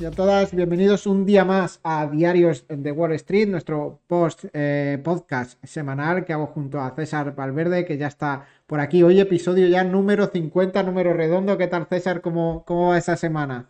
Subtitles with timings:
[0.00, 4.98] y a todas, bienvenidos un día más a Diarios de Wall Street, nuestro post eh,
[5.04, 9.02] podcast semanal que hago junto a César Valverde, que ya está por aquí.
[9.02, 11.58] Hoy episodio ya número 50, número redondo.
[11.58, 12.22] ¿Qué tal César?
[12.22, 13.66] ¿Cómo, cómo va esa semana?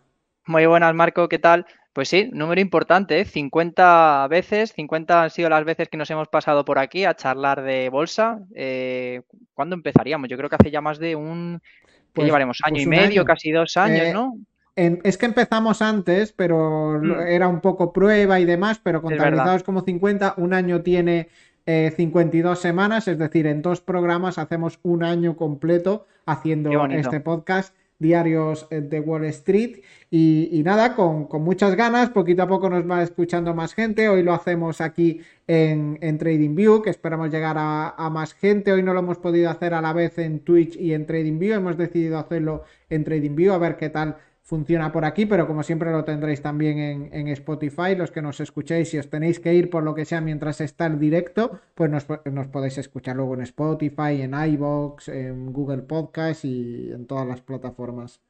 [0.47, 1.67] Muy buenas Marco, ¿qué tal?
[1.93, 4.29] Pues sí, número importante, 50 ¿eh?
[4.29, 7.89] veces, 50 han sido las veces que nos hemos pasado por aquí a charlar de
[7.89, 8.39] bolsa.
[8.55, 9.23] Eh,
[9.53, 10.29] ¿Cuándo empezaríamos?
[10.29, 11.61] Yo creo que hace ya más de un...
[11.61, 12.59] ¿Qué pues, llevaremos?
[12.63, 14.35] Año pues y medio, casi dos años, eh, ¿no?
[14.77, 17.21] Es que empezamos antes, pero mm.
[17.29, 21.29] era un poco prueba y demás, pero contabilizados como 50, un año tiene
[21.67, 28.67] 52 semanas, es decir, en dos programas hacemos un año completo haciendo este podcast diarios
[28.71, 29.83] eh, de Wall Street.
[30.11, 34.09] Y, nada, con, muchas ganas, poquito a poco nos va escuchando más gente.
[34.09, 38.73] Hoy lo hacemos aquí en, en TradingView, que esperamos llegar a, a, más gente.
[38.73, 41.55] Hoy no lo hemos podido hacer a la vez en Twitch y en TradingView.
[41.55, 44.17] Hemos decidido hacerlo en TradingView, a ver qué tal
[44.51, 48.91] funciona por aquí, pero como siempre lo tendréis también en, Spotify, los que nos escuchéis,
[48.91, 52.05] si os tenéis que ir por lo que sea mientras está el directo, pues nos,
[52.25, 57.41] nos podéis escuchar luego en Spotify, en iVoox, en Google Podcast y en todas las
[57.43, 58.21] plataformas.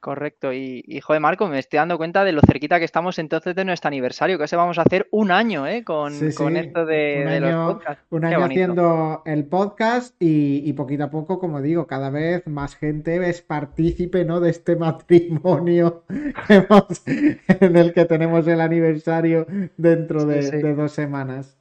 [0.00, 3.54] Correcto, y, y joder, Marco, me estoy dando cuenta de lo cerquita que estamos entonces
[3.54, 5.84] de nuestro aniversario, que se vamos a hacer un año ¿eh?
[5.84, 8.06] con, esto de, los podcasts.
[8.08, 13.28] Un año haciendo el podcast y, poquito a poco, como digo, cada vez más gente
[13.28, 14.40] es partícipe ¿no?
[14.40, 16.04] de este matrimonio
[16.48, 21.59] en el que tenemos el aniversario dentro de dos semanas.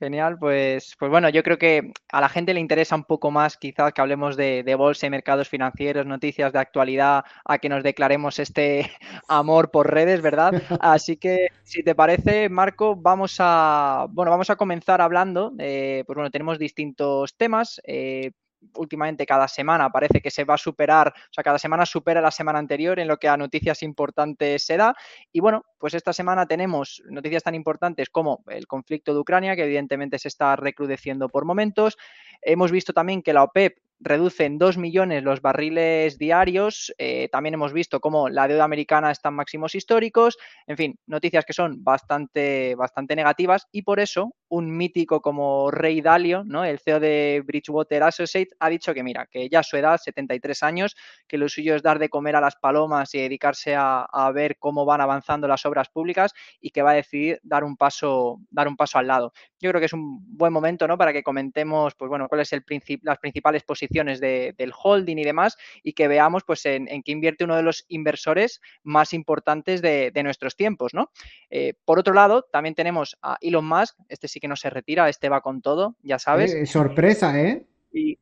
[0.00, 3.56] Genial, pues, pues bueno, yo creo que a la gente le interesa un poco más
[3.56, 8.38] quizás que hablemos de, bolsa y mercados financieros, noticias de actualidad, a que nos declaremos
[8.38, 8.88] este
[9.28, 10.52] amor por redes, ¿verdad?
[10.80, 16.14] Así que si te parece, Marco, vamos a, bueno, vamos a comenzar hablando, eh, pues
[16.14, 17.80] bueno, tenemos distintos temas.
[17.84, 18.30] Eh,
[18.74, 22.30] últimamente cada semana parece que se va a superar, o sea, cada semana supera la
[22.30, 24.94] semana anterior en lo que a noticias importantes se da.
[25.32, 29.64] Y bueno, pues esta semana tenemos noticias tan importantes como el conflicto de Ucrania, que
[29.64, 31.96] evidentemente se está recrudeciendo por momentos.
[32.42, 36.94] Hemos visto también que la OPEP reduce en 2 millones los barriles diarios.
[36.98, 40.38] Eh, también hemos visto cómo la deuda americana está en máximos históricos.
[40.66, 46.00] En fin, noticias que son bastante, bastante negativas y por eso un mítico como Rey
[46.00, 46.64] Dalio, ¿no?
[46.64, 50.62] el CEO de Bridgewater Associates, ha dicho que mira, que ya a su edad, 73
[50.62, 54.58] años, que lo suyo es dar de comer a las palomas y dedicarse a, ver
[54.58, 58.68] cómo van avanzando las obras públicas y que va a decidir dar un paso, dar
[58.68, 59.32] un paso al lado.
[59.58, 60.98] Yo creo que es un buen momento ¿no?
[60.98, 62.62] para que comentemos pues, bueno, cuál es el
[63.02, 67.56] las principales posiciones del holding y demás, y que veamos pues en, qué invierte uno
[67.56, 71.12] de los inversores más importantes de, nuestros tiempos, ¿no?
[71.48, 75.08] Eh, por otro lado, también tenemos a Elon Musk, este sí que no se retira,
[75.08, 76.54] este va con todo, ya sabes.
[76.54, 77.66] Eh, sorpresa, ¿eh?
[77.92, 78.18] Y,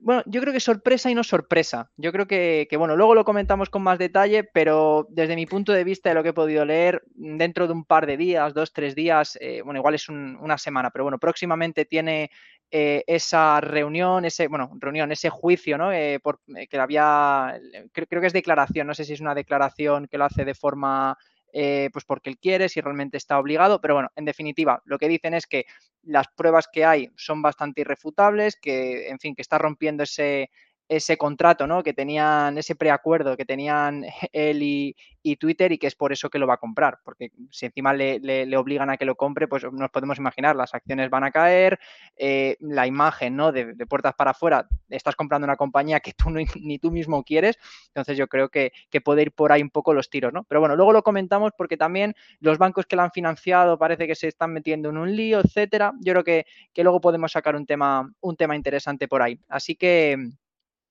[0.00, 1.90] bueno, yo creo que sorpresa y no sorpresa.
[1.96, 5.84] Yo creo que, bueno, luego lo comentamos con más detalle, pero desde mi punto de
[5.84, 8.94] vista de lo que he podido leer, dentro de un par de días, dos, tres
[8.94, 12.30] días, eh, bueno, igual es una semana, pero bueno, próximamente tiene
[12.74, 15.92] eh, esa reunión, ese, bueno, reunión, ese juicio, ¿no?
[15.92, 17.60] Eh, por, eh, que había,
[17.92, 21.18] creo, que es declaración, no sé si es una declaración que lo hace de forma,
[21.52, 25.34] pues porque él quiere, si realmente está obligado, pero bueno, en definitiva, lo que dicen
[25.34, 25.66] es que
[26.02, 30.50] las pruebas que hay son bastante irrefutables, que, en fin, que está rompiendo ese,
[30.96, 31.82] ese contrato, ¿no?
[31.82, 34.94] Que tenían, ese preacuerdo que tenían él y,
[35.38, 38.56] Twitter y que es por eso que lo va a comprar, porque si encima le,
[38.56, 41.78] obligan a que lo compre, pues nos podemos imaginar, las acciones van a caer,
[42.16, 43.52] eh, la imagen, ¿no?
[43.52, 46.24] De, puertas para afuera, estás comprando una compañía que tú
[46.60, 47.56] ni, tú mismo quieres,
[47.88, 48.72] entonces yo creo que,
[49.04, 50.42] puede ir por ahí un poco los tiros, ¿no?
[50.44, 54.16] Pero bueno, luego lo comentamos porque también los bancos que la han financiado parece que
[54.16, 55.92] se están metiendo en un lío, etcétera.
[56.00, 59.38] Yo creo que, que luego podemos sacar un tema, un tema interesante por ahí.
[59.48, 60.32] Así que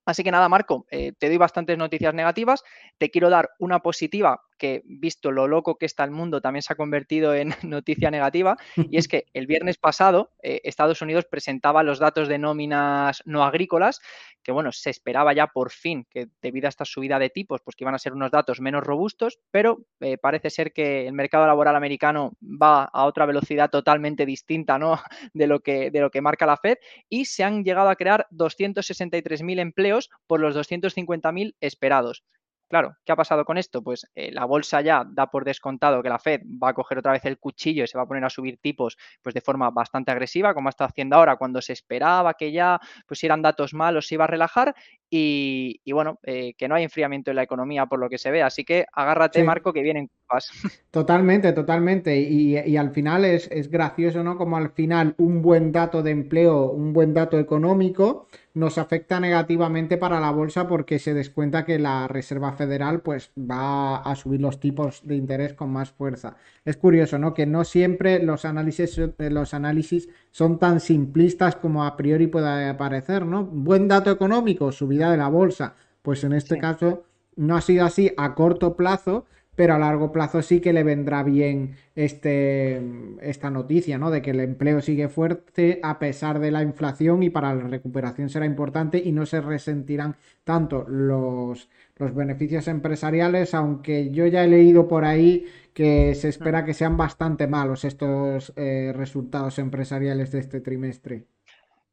[0.06, 2.63] Así que nada, Marco, eh, te doy bastantes noticias negativas.
[2.97, 6.72] Te quiero dar una positiva que, visto lo loco que está el mundo, también se
[6.72, 8.58] ha convertido en noticia negativa.
[8.75, 13.43] Y es que el viernes pasado eh, Estados Unidos presentaba los datos de nóminas no
[13.43, 14.02] agrícolas,
[14.43, 17.75] que bueno, se esperaba ya por fin que debido a esta subida de tipos, pues
[17.75, 21.47] que iban a ser unos datos menos robustos, pero eh, parece ser que el mercado
[21.47, 25.02] laboral americano va a otra velocidad totalmente distinta ¿no?
[25.34, 26.78] de, lo que, de lo que marca la Fed
[27.09, 32.23] y se han llegado a crear 263.000 empleos por los 250.000 esperados.
[32.72, 33.84] Claro, ¿qué ha pasado con esto?
[33.84, 37.12] Pues eh, la bolsa ya da por descontado que la Fed va a coger otra
[37.12, 40.09] vez el cuchillo y se va a poner a subir tipos pues de forma bastante
[40.12, 44.16] agresiva, como está haciendo ahora, cuando se esperaba que ya pues eran datos malos se
[44.16, 44.73] iba a relajar
[45.13, 48.41] y, bueno, eh, que no hay enfriamiento en la economía por lo que se ve.
[48.41, 50.55] Así que agárrate, Marco, que vienen cosas.
[50.91, 52.17] Totalmente, totalmente.
[52.17, 54.37] Y, al final es, es, gracioso, ¿no?
[54.37, 59.97] Como al final un buen dato de empleo, un buen dato económico nos afecta negativamente
[59.97, 64.59] para la bolsa porque se descuenta que la Reserva Federal pues va a subir los
[64.59, 66.35] tipos de interés con más fuerza.
[66.66, 67.34] Es curioso, ¿no?
[67.34, 73.25] Que no siempre los análisis, los análisis son tan simplistas como a priori puede parecer,
[73.25, 73.46] ¿no?
[73.46, 75.76] Buen dato económico, subida de la bolsa.
[76.02, 77.03] Pues en este caso
[77.36, 79.26] no ha sido así a corto plazo,
[79.56, 82.82] pero a largo plazo sí que le vendrá bien este,
[83.22, 84.09] esta noticia, ¿no?
[84.09, 88.30] De que el empleo sigue fuerte a pesar de la inflación y para la recuperación
[88.30, 94.48] será importante y no se resentirán tanto los, los beneficios empresariales, aunque yo ya he
[94.48, 100.40] leído por ahí que se espera que sean bastante malos estos eh, resultados empresariales de
[100.40, 101.26] este trimestre.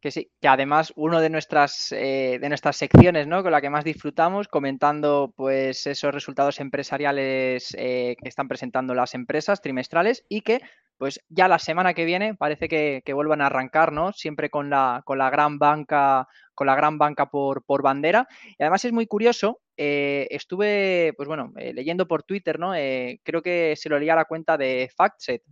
[0.01, 3.43] Que sí, que además uno de nuestras, eh, de nuestras secciones, ¿no?
[3.43, 9.15] Con la que más disfrutamos, comentando pues esos resultados empresariales eh, que están presentando las
[9.15, 10.61] empresas trimestrales y que
[10.99, 14.13] pues ya la semana que viene parece que, vuelvan a arrancar, ¿no?
[14.13, 18.29] Siempre con la, con la gran banca, con la gran banca por, por bandera.
[18.57, 22.73] Y además es muy curioso, eh, estuve, pues bueno, leyendo por Twitter, ¿no?
[22.73, 25.43] creo que se lo leía la cuenta de FactSet,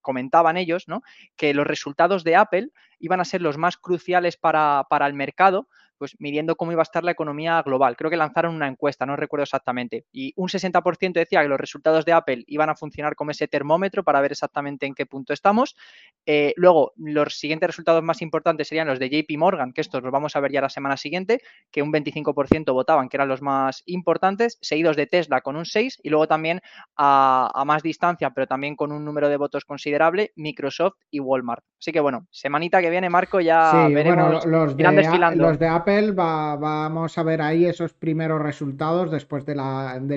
[0.00, 1.02] comentaban ellos, ¿no?
[1.36, 2.68] Que los resultados de Apple
[2.98, 5.68] iban a ser los más cruciales para, para el mercado
[6.00, 7.94] pues midiendo cómo iba a estar la economía global.
[7.94, 12.06] Creo que lanzaron una encuesta, no recuerdo exactamente, y un 60% decía que los resultados
[12.06, 15.76] de Apple iban a funcionar como ese termómetro para ver exactamente en qué punto estamos.
[16.24, 20.10] Eh, luego, los siguientes resultados más importantes serían los de JP Morgan, que estos los
[20.10, 23.82] vamos a ver ya la semana siguiente, que un 25% votaban que eran los más
[23.84, 26.62] importantes, seguidos de Tesla con un 6% y luego también
[26.96, 31.62] a, más distancia, pero también con un número de votos considerable, Microsoft y Walmart.
[31.78, 34.46] Así que bueno, semanita que viene, Marco, ya veremos.
[34.46, 39.58] los, los de Apple vamos a ver ahí esos primeros resultados después del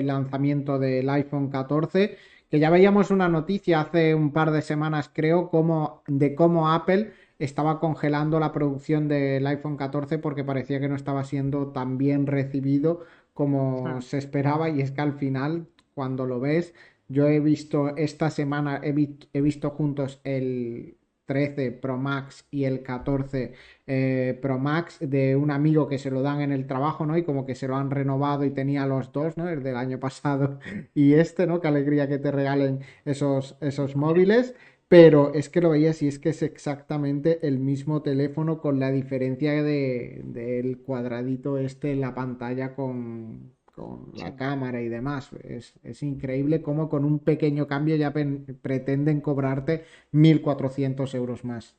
[0.06, 2.16] lanzamiento del iPhone 14,
[2.50, 7.12] que ya veíamos una noticia hace un par de semanas, creo, como, de cómo Apple
[7.38, 12.26] estaba congelando la producción del iPhone 14 porque parecía que no estaba siendo tan bien
[12.26, 13.00] recibido
[13.32, 14.00] como ah.
[14.00, 16.74] se esperaba y es que al final, cuando lo ves,
[17.08, 23.54] yo he visto esta semana, he visto juntos el, 13 Pro Max y el 14
[23.86, 27.16] eh, Pro Max de un amigo que se lo dan en el trabajo, ¿no?
[27.16, 29.48] Y como que se lo han renovado y tenía los dos, ¿no?
[29.48, 30.58] El del año pasado
[30.94, 31.60] y este, ¿no?
[31.60, 34.54] Qué alegría que te regalen esos, esos móviles.
[34.88, 38.90] Pero es que lo veías y es que es exactamente el mismo teléfono con la
[38.92, 45.30] diferencia de, del cuadradito este en la pantalla con, con la cámara y demás.
[45.42, 51.76] Es, increíble cómo con un pequeño cambio ya pretenden cobrarte 1.400 euros más.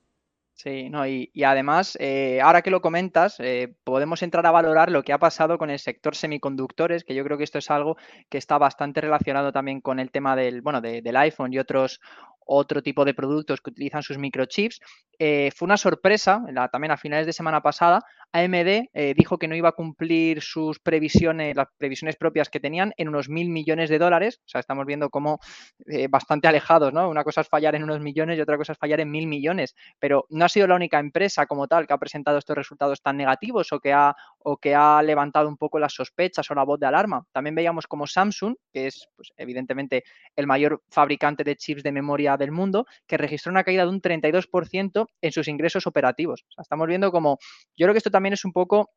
[0.53, 5.03] Sí, no, y, además, eh, ahora que lo comentas, eh, podemos entrar a valorar lo
[5.03, 7.97] que ha pasado con el sector semiconductores, que yo creo que esto es algo
[8.30, 12.00] que está bastante relacionado también con el tema del, bueno, del iPhone y otros,
[12.45, 14.80] otro tipo de productos que utilizan sus microchips.
[15.19, 18.03] Eh, fue una sorpresa, también a finales de semana pasada,
[18.36, 22.94] AMD eh, dijo que no iba a cumplir sus previsiones, las previsiones propias que tenían
[22.97, 24.42] en unos mil millones de dólares.
[24.45, 25.39] O sea, estamos viendo como
[25.88, 27.09] eh, bastante alejados, ¿no?
[27.09, 29.74] Una cosa es fallar en unos millones y otra cosa es fallar en mil millones.
[30.00, 33.15] Pero no ha sido la única empresa como tal que ha presentado estos resultados tan
[33.15, 34.13] negativos o que ha,
[34.47, 37.25] o que ha levantado un poco las sospechas o la voz de alarma.
[37.31, 40.03] También veíamos como Samsung, que es pues, evidentemente
[40.36, 44.02] el mayor fabricante de chips de memoria del mundo, que registró una caída de un
[44.02, 46.45] 32% en sus ingresos operativos.
[46.47, 47.40] O sea, estamos viendo como,
[47.75, 48.92] yo creo que esto también es un poco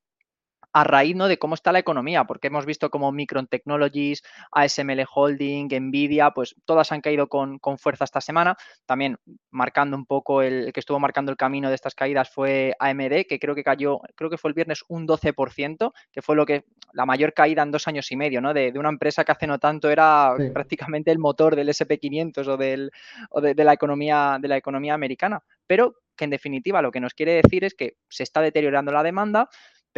[0.73, 1.29] a raíz ¿no?
[1.29, 4.23] de cómo está la economía, porque hemos visto como Micron Technologies,
[4.53, 8.57] ASML Holding, Nvidia, pues todas han caído con, fuerza esta semana.
[8.87, 9.19] También
[9.51, 13.39] marcando un poco el, que estuvo marcando el camino de estas caídas fue AMD, que
[13.41, 17.07] creo que cayó, creo que fue el viernes un 12%, que fue lo que la
[17.07, 18.55] mayor caída en dos años y medio, ¿no?
[18.55, 22.93] De, una empresa que hace no tanto era prácticamente el motor del SP500 o, del,
[23.31, 25.43] o de, de, la economía, de la economía americana.
[25.67, 29.03] Pero que en definitiva lo que nos quiere decir es que se está deteriorando la
[29.03, 29.49] demanda,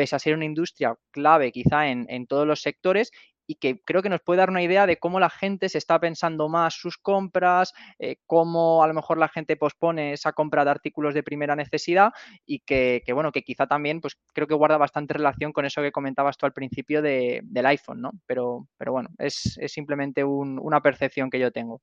[0.01, 3.11] pese a ser una industria clave quizá en, todos los sectores
[3.47, 6.01] y que creo que nos puede dar una idea de cómo la gente se está
[6.01, 10.71] pensando más sus compras, eh, cómo a lo mejor la gente pospone esa compra de
[10.71, 12.13] artículos de primera necesidad
[12.47, 15.93] y que, bueno, que quizá también pues creo que guarda bastante relación con eso que
[15.93, 18.13] comentabas tú al principio del iPhone, ¿no?
[18.25, 21.83] Pero, pero bueno, es, simplemente una percepción que yo tengo.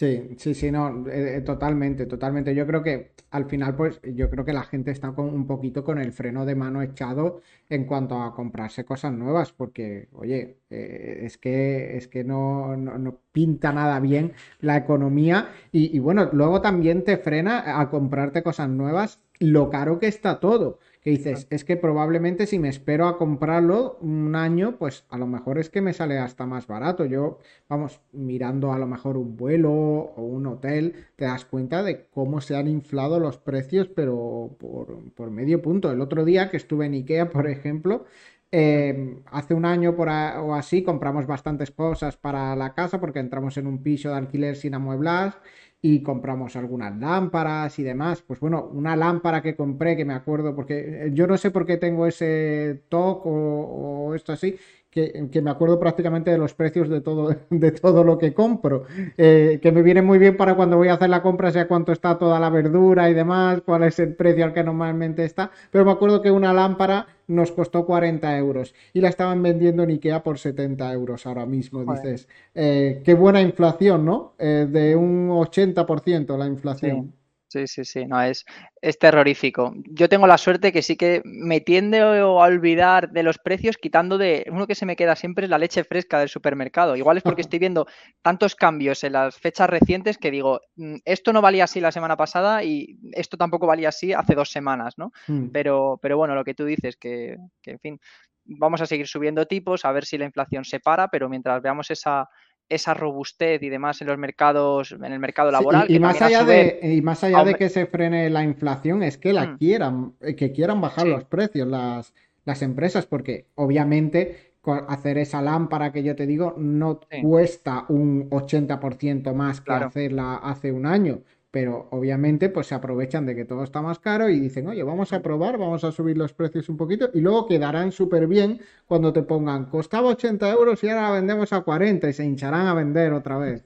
[0.00, 2.54] Sí, sí, sí, no, eh, eh, totalmente, totalmente.
[2.54, 5.84] Yo creo que al final, pues, yo creo que la gente está con, un poquito
[5.84, 11.20] con el freno de mano echado en cuanto a comprarse cosas nuevas, porque, oye, eh,
[11.24, 16.62] es que, es que no, no, pinta nada bien la economía y, y, bueno, luego
[16.62, 20.78] también te frena a comprarte cosas nuevas lo caro que está todo.
[21.00, 25.26] Que dices, es que probablemente si me espero a comprarlo un año, pues a lo
[25.26, 27.06] mejor es que me sale hasta más barato.
[27.06, 27.38] Yo,
[27.70, 32.42] vamos, mirando a lo mejor un vuelo o un hotel, te das cuenta de cómo
[32.42, 35.90] se han inflado los precios, pero por, medio punto.
[35.90, 38.04] El otro día que estuve en Ikea, por ejemplo,
[38.52, 43.56] eh, hace un año por o así compramos bastantes cosas para la casa porque entramos
[43.56, 45.40] en un piso de alquiler sin amueblar
[45.82, 48.22] y compramos algunas lámparas y demás.
[48.22, 51.66] Pues bueno, una lámpara que compré, que me acuerdo, porque eh, yo no sé por
[51.66, 54.56] qué tengo ese TOC o, esto así,
[54.90, 58.84] que, me acuerdo prácticamente de los precios de todo, de todo lo que compro,
[59.16, 61.92] eh, que me viene muy bien para cuando voy a hacer la compra, sea cuánto
[61.92, 65.84] está toda la verdura y demás, cuál es el precio al que normalmente está, pero
[65.84, 70.24] me acuerdo que una lámpara nos costó 40 euros y la estaban vendiendo en Ikea
[70.24, 71.84] por 70 euros ahora mismo.
[71.84, 74.34] Dices, eh, qué buena inflación, ¿no?
[74.38, 77.02] Eh, de un 80% la inflación.
[77.04, 77.19] Sí,
[77.50, 78.44] sí, sí, no, es,
[78.80, 79.74] es terrorífico.
[79.86, 84.18] Yo tengo la suerte que sí que me tiende a olvidar de los precios, quitando
[84.18, 86.96] de uno que se me queda siempre es la leche fresca del supermercado.
[86.96, 87.86] Igual es porque estoy viendo
[88.22, 92.16] tantos cambios en las fechas recientes que digo, mm, esto no valía así la semana
[92.16, 95.12] pasada y esto tampoco valía así hace dos semanas, ¿no?
[95.26, 95.48] Mm.
[95.48, 98.00] Pero, pero bueno, lo que tú dices, que, que en fin,
[98.44, 101.90] vamos a seguir subiendo tipos, a ver si la inflación se para, pero mientras veamos
[101.90, 102.28] esa
[102.70, 105.90] esa robustez y demás en los mercados, en el mercado laboral.
[105.90, 109.32] y, más allá de, y, más allá de, que se frene la inflación, es que
[109.32, 109.58] la mm.
[109.58, 114.54] quieran, eh, que quieran bajar los precios las, las empresas, porque obviamente
[114.88, 120.70] hacer esa lámpara que yo te digo no cuesta un 80% más que hacerla hace
[120.70, 124.68] un año pero obviamente pues se aprovechan de que todo está más caro y dicen,
[124.68, 128.26] oye, vamos a probar, vamos a subir los precios un poquito y luego quedarán súper
[128.26, 132.24] bien cuando te pongan, costaba 80 euros y ahora la vendemos a 40 y se
[132.24, 133.64] hincharán a vender otra vez.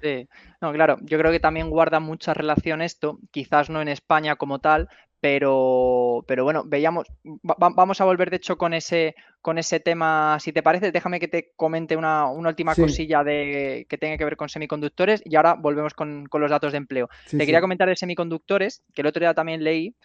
[0.00, 0.28] Sí,
[0.60, 4.58] no, claro, yo creo que también guarda mucha relación esto, quizás no en España como
[4.58, 4.88] tal,
[5.28, 10.52] pero, pero bueno, veíamos, vamos a volver de hecho con ese, con ese tema, si
[10.52, 14.48] te parece, déjame que te comente una, última cosilla de, que tenga que ver con
[14.48, 17.08] semiconductores y ahora volvemos con, los datos de empleo.
[17.28, 19.96] te quería comentar de semiconductores, que el otro día también leí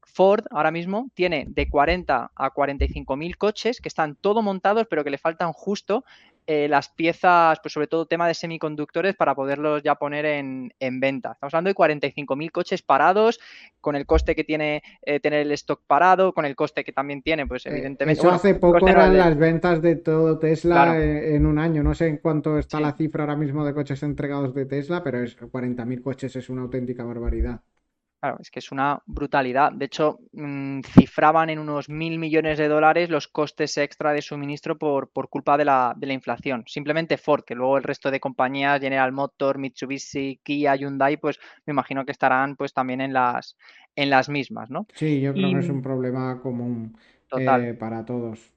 [0.00, 5.02] Ford ahora mismo tiene de 40 a 45 mil coches que están todo montados, pero
[5.02, 6.04] que le faltan justo
[6.50, 11.32] eh, las piezas, pues sobre todo tema de semiconductores, para poderlos ya poner en, venta.
[11.32, 13.38] Estamos hablando de 45 mil coches parados,
[13.82, 17.20] con el coste que tiene eh, tener el stock parado, con el coste que también
[17.20, 18.18] tiene, pues eh, evidentemente.
[18.18, 21.82] Eso hace poco eran las ventas de todo Tesla en un año.
[21.82, 25.22] No sé en cuánto está la cifra ahora mismo de coches entregados de Tesla, pero
[25.22, 27.60] es 40.000 coches es una auténtica barbaridad.
[28.20, 29.70] Claro, es que es una brutalidad.
[29.70, 34.76] De hecho, mm, cifraban en unos mil millones de dólares los costes extra de suministro
[34.76, 36.64] por, por culpa de la, de la, inflación.
[36.66, 41.70] Simplemente Ford, que luego el resto de compañías, General Motors, Mitsubishi, Kia, Hyundai, pues me
[41.70, 43.56] imagino que estarán pues también en las,
[43.94, 44.88] en las mismas, ¿no?
[44.94, 46.98] Sí, yo creo que es un problema común
[47.38, 48.52] eh, para todos.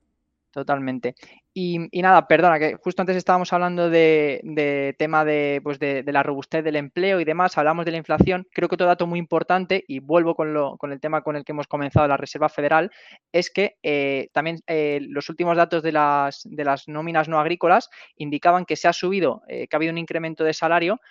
[0.49, 1.15] Totalmente.
[1.53, 6.63] Y, nada, perdona, que justo antes estábamos hablando de, tema de, pues de, la robustez
[6.63, 8.47] del empleo y demás, hablamos de la inflación.
[8.53, 11.43] Creo que otro dato muy importante, y vuelvo con, lo, con el tema con el
[11.43, 12.89] que hemos comenzado, la Reserva Federal,
[13.33, 17.89] es que eh, también eh, los últimos datos de las, de las nóminas no agrícolas
[18.15, 21.01] indicaban que se ha subido, eh, que ha habido un incremento de salario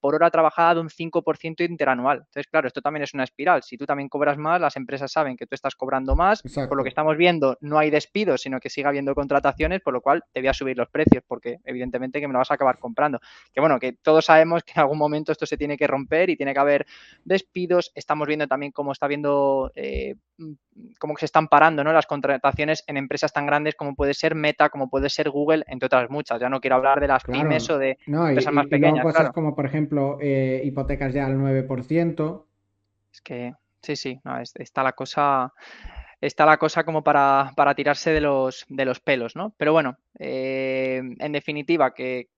[0.00, 2.18] por hora trabajada de un 5% interanual.
[2.18, 3.64] Entonces, claro, esto también es una espiral.
[3.64, 6.42] Si tú también cobras más, las empresas saben que tú estás cobrando más.
[6.42, 10.00] Por lo que estamos viendo, no hay despidos, sino que sigue habiendo contrataciones por lo
[10.00, 12.78] cual te voy a subir los precios, porque evidentemente que me lo vas a acabar
[12.78, 13.20] comprando.
[13.52, 16.36] Que bueno, que todos sabemos que en algún momento esto se tiene que romper y
[16.36, 16.86] tiene que haber
[17.24, 17.92] despidos.
[17.94, 20.16] Estamos viendo también cómo está viendo, eh,
[20.98, 21.92] cómo se están parando ¿no?
[21.92, 25.86] las contrataciones en empresas tan grandes como puede ser Meta, como puede ser Google, entre
[25.86, 26.40] otras muchas.
[26.40, 29.04] Ya no quiero hablar de las pymes o de empresas más pequeñas.
[29.04, 32.44] cosas como, por ejemplo, eh, hipotecas ya al 9%.
[33.12, 34.20] Es que, sí, sí,
[34.56, 35.52] está la cosa
[36.26, 39.54] está la cosa como para, para tirarse de los, de los pelos, ¿no?
[39.58, 42.28] Pero bueno, eh, en definitiva, que,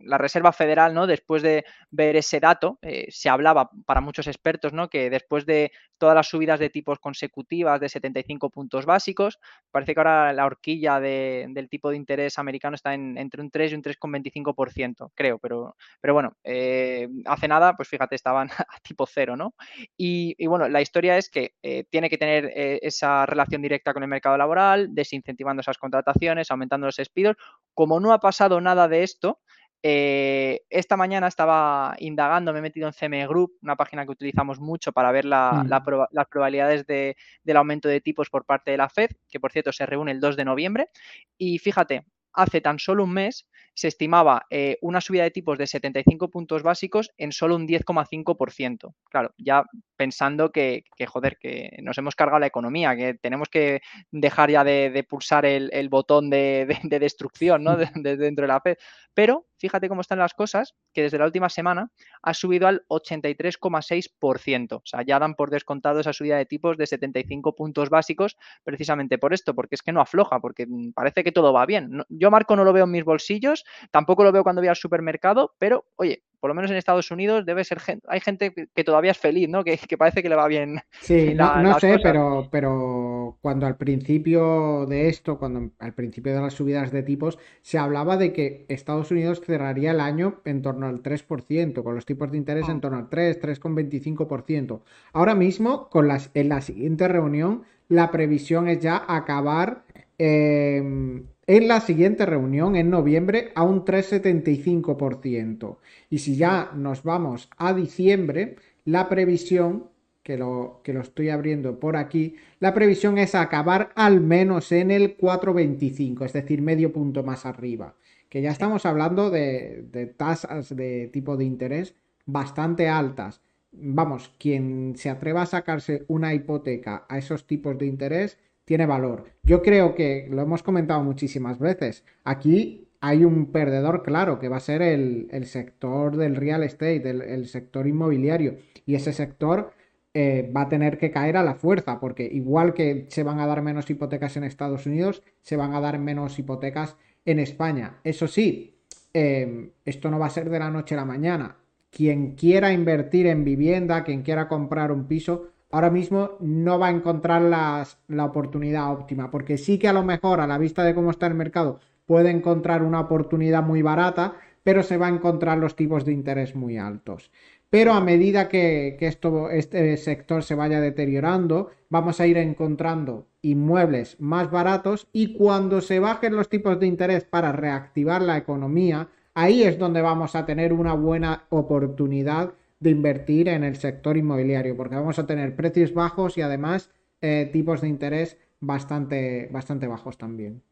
[0.00, 1.06] la Reserva Federal, ¿no?
[1.06, 4.88] Después de ver ese dato, eh, se hablaba para muchos expertos, ¿no?
[4.88, 9.38] Que después de todas las subidas de tipos consecutivas de 75 puntos básicos,
[9.70, 13.72] parece que ahora la horquilla del tipo de interés americano está en, entre un 3
[13.72, 19.06] y un 3,25%, creo, pero, pero bueno, eh, hace nada, pues fíjate, estaban a tipo
[19.06, 19.54] cero, ¿no?
[19.96, 21.54] Y, y bueno, la historia es que
[21.90, 26.96] tiene que tener esa relación directa con el mercado laboral, desincentivando esas contrataciones, aumentando los
[26.96, 27.36] despidos.
[27.74, 29.40] Como no ha pasado nada de esto,
[29.84, 34.60] eh, esta mañana estaba indagando, me he metido en CME Group, una página que utilizamos
[34.60, 35.68] mucho para ver mm.
[35.68, 39.84] las probabilidades del aumento de tipos por parte de la Fed, que por cierto se
[39.84, 40.88] reúne el 2 de noviembre.
[41.36, 45.66] Y fíjate, hace tan solo un mes se estimaba eh, una subida de tipos de
[45.66, 48.94] 75 puntos básicos en solo un 10,5%.
[49.08, 49.64] Claro, ya
[49.96, 55.06] pensando que, joder, que nos hemos cargado la economía, que tenemos que dejar ya de,
[55.08, 57.76] pulsar el, botón de, destrucción ¿no?
[57.76, 58.76] de, dentro de la Fed.
[59.14, 61.90] Pero fíjate cómo están las cosas, que desde la última semana
[62.20, 64.76] ha subido al 83,6%.
[64.76, 69.18] O sea, ya dan por descontado esa subida de tipos de 75 puntos básicos precisamente
[69.18, 72.02] por esto, porque es que no afloja, porque mm, parece que todo va bien.
[72.08, 75.54] Yo, Marco, no lo veo en mis bolsillos, tampoco lo veo cuando voy al supermercado,
[75.58, 79.12] pero oye, por lo menos en Estados Unidos debe ser gente, hay gente que todavía
[79.12, 79.62] es feliz, ¿no?
[79.62, 80.80] Que, parece que le va bien.
[81.00, 86.54] Sí, no, sé, pero, pero cuando al principio de esto, cuando al principio de las
[86.54, 91.00] subidas de tipos, se hablaba de que Estados Unidos cerraría el año en torno al
[91.00, 92.80] 3%, con los tipos de interés en ah.
[92.80, 94.80] torno al 3, 3,25%.
[95.12, 99.84] Ahora mismo, con las, en la siguiente reunión, la previsión es ya acabar
[100.18, 105.78] em, en la siguiente reunión, en noviembre, a un 3,75%.
[106.10, 109.88] Y si ya nos vamos a diciembre, la previsión,
[110.22, 114.90] que lo, que lo estoy abriendo por aquí, la previsión es acabar al menos en
[114.92, 117.96] el 4,25, es decir, medio punto más arriba.
[118.28, 121.94] Que ya estamos hablando de, de tasas de tipo de interés
[122.24, 123.40] bastante altas.
[123.72, 129.24] Vamos, quien se atreva a sacarse una hipoteca a esos tipos de interés tiene valor.
[129.42, 132.04] Yo creo que lo hemos comentado muchísimas veces.
[132.24, 137.48] Aquí hay un perdedor claro que va a ser el, sector del real estate, el,
[137.48, 138.58] sector inmobiliario.
[138.86, 139.72] Y ese sector
[140.14, 143.46] eh, va a tener que caer a la fuerza, porque igual que se van a
[143.46, 147.98] dar menos hipotecas en Estados Unidos, se van a dar menos hipotecas en España.
[148.04, 148.78] Eso sí,
[149.12, 151.56] eh, esto no va a ser de la noche a la mañana.
[151.90, 156.90] Quien quiera invertir en vivienda, quien quiera comprar un piso, ahora mismo no va a
[156.90, 161.10] encontrar la oportunidad óptima, porque sí que a lo mejor a la vista de cómo
[161.10, 165.76] está el mercado puede encontrar una oportunidad muy barata, pero se va a encontrar los
[165.76, 167.30] tipos de interés muy altos.
[167.70, 174.50] Pero a medida que, este sector se vaya deteriorando, vamos a ir encontrando inmuebles más
[174.50, 179.78] baratos y cuando se bajen los tipos de interés para reactivar la economía, ahí es
[179.78, 182.52] donde vamos a tener una buena oportunidad
[182.82, 187.48] de invertir en el sector inmobiliario, porque vamos a tener precios bajos y además eh,
[187.52, 190.62] tipos de interés bastante, bastante bajos también.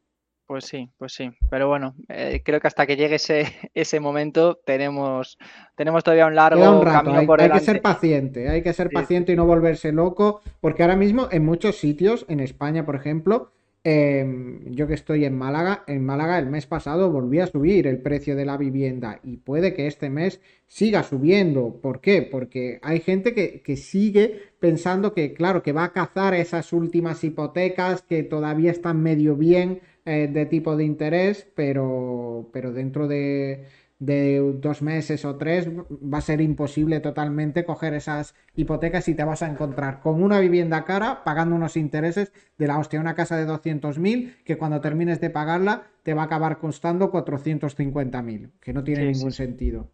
[0.47, 1.31] Pues sí, pues sí.
[1.49, 5.39] Pero bueno, eh, creo que hasta que llegue ese, ese momento tenemos,
[5.77, 7.55] tenemos todavía un largo camino hay, por delante.
[7.55, 11.29] Hay que ser paciente, hay que ser paciente y no volverse loco, porque ahora mismo
[11.31, 16.39] en muchos sitios, en España, por ejemplo, Em, yo que estoy en Málaga, en Málaga
[16.39, 20.11] el mes pasado volví a subir el precio de la vivienda y puede que este
[20.11, 21.81] mes siga subiendo.
[21.81, 22.21] ¿Por qué?
[22.21, 28.03] Porque hay gente que, sigue pensando que, claro, que va a cazar esas últimas hipotecas
[28.03, 33.65] que todavía están medio bien eh, de tipo de interés, pero, pero dentro de,
[34.01, 39.25] de dos meses o tres va a ser imposible totalmente coger esas hipotecas y te
[39.25, 43.37] vas a encontrar con una vivienda cara pagando unos intereses de la hostia, una casa
[43.37, 48.83] de 200.000 que cuando termines de pagarla te va a acabar costando 450.000, que no
[48.83, 49.91] tiene ningún sentido.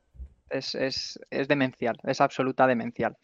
[0.50, 3.16] Es, es, es demencial, es absoluta demencial.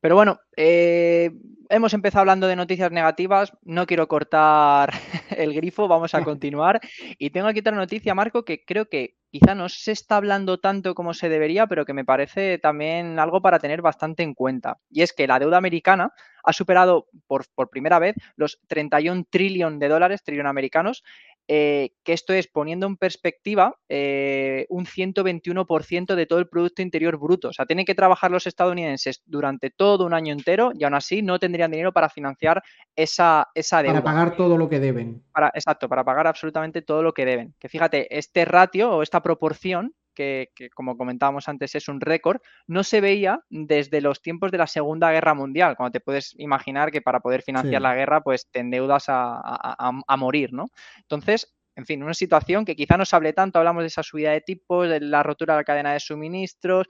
[0.00, 1.30] Pero bueno, eh,
[1.68, 4.92] hemos empezado hablando de noticias negativas, no quiero cortar
[5.30, 6.80] el grifo, vamos a continuar.
[7.18, 10.94] Y tengo aquí otra noticia, Marco, que creo que quizá no se está hablando tanto
[10.94, 14.78] como se debería, pero que me parece también algo para tener bastante en cuenta.
[14.90, 16.12] Y es que la deuda americana
[16.44, 21.02] ha superado por, por primera vez los 31 trillones de dólares, trillón americanos,
[21.48, 27.18] eh, que esto es, poniendo en perspectiva, eh, un 121% de todo el Producto Interior
[27.18, 27.48] Bruto.
[27.48, 31.22] O sea, tienen que trabajar los estadounidenses durante todo un año entero y aún así
[31.22, 32.62] no tendrían dinero para financiar
[32.96, 34.02] esa, esa deuda.
[34.02, 35.22] Para pagar todo lo que deben.
[35.32, 37.54] Para, exacto, para pagar absolutamente todo lo que deben.
[37.58, 42.84] Que fíjate, este ratio o esta proporción que, como comentábamos antes es un récord, no
[42.84, 47.02] se veía desde los tiempos de la Segunda Guerra Mundial, cuando te puedes imaginar que
[47.02, 50.66] para poder financiar la guerra, pues te endeudas a, morir, ¿no?
[50.98, 54.30] Entonces, en fin, una situación que quizá no se hable tanto, hablamos de esa subida
[54.30, 56.86] de tipos, de la rotura de la cadena de suministros,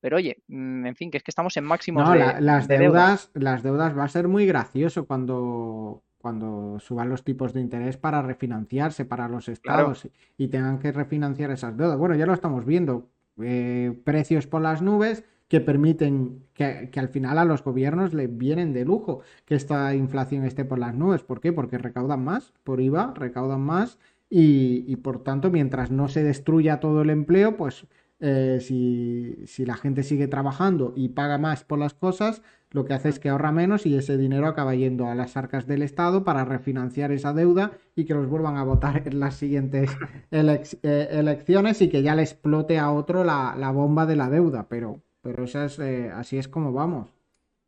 [0.00, 3.62] pero oye, mm, en fin, que es que estamos en máximos no, las deudas, las
[3.62, 9.04] deudas va a ser muy gracioso cuando cuando suban los tipos de interés para refinanciarse
[9.04, 11.98] para los estados y tengan que refinanciar esas deudas.
[11.98, 13.08] Bueno, ya lo estamos viendo.
[13.42, 18.72] Eh, precios por las nubes que permiten que, al final a los gobiernos le vienen
[18.72, 21.22] de lujo que esta inflación esté por las nubes.
[21.22, 21.52] ¿Por qué?
[21.52, 27.02] Porque recaudan más por IVA, recaudan más y, por tanto mientras no se destruya todo
[27.02, 27.86] el empleo, pues
[28.20, 32.94] eh, si, si, la gente sigue trabajando y paga más por las cosas, lo que
[32.94, 36.22] hace es que ahorra menos y ese dinero acaba yendo a las arcas del Estado
[36.22, 39.90] para refinanciar esa deuda y que los vuelvan a votar en las siguientes
[40.30, 44.66] eh, elecciones y que ya le explote a otro la, bomba de la deuda.
[44.68, 47.08] Pero, pero eso es, eh, así es como vamos.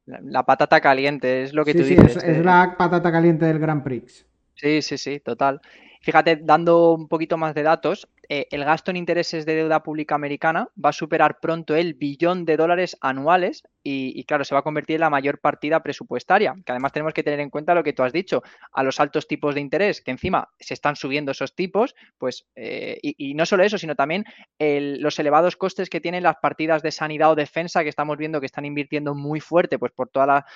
[0.06, 2.16] La, patata caliente, es lo que tú dices.
[2.16, 4.26] Es, es la patata caliente del Grand Prix.
[4.54, 5.60] Sí, sí, sí, total.
[6.02, 10.16] Fíjate, dando un poquito más de datos, eh, el gasto en intereses de deuda pública
[10.16, 14.62] americana va a superar pronto el billón de dólares anuales y, claro, se va a
[14.62, 17.92] convertir en la mayor partida presupuestaria, que además tenemos que tener en cuenta lo que
[17.92, 18.42] tú has dicho,
[18.72, 22.98] a los altos tipos de interés, que encima se están subiendo esos tipos, pues, eh,
[23.02, 24.24] y, no solo eso, sino también
[24.58, 28.46] los elevados costes que tienen las partidas de sanidad o defensa que estamos viendo que
[28.46, 30.46] están invirtiendo muy fuerte, pues por toda la,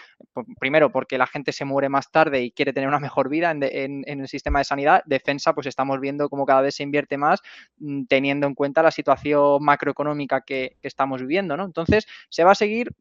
[0.60, 4.04] primero porque la gente se muere más tarde y quiere tener una mejor vida en,
[4.06, 7.40] el sistema de sanidad, defensa, pues estamos viendo cómo cada vez se invierte más
[7.78, 11.64] mm, teniendo en cuenta la situación macroeconómica que, estamos viviendo, ¿no?
[11.64, 12.92] Entonces, se va a seguir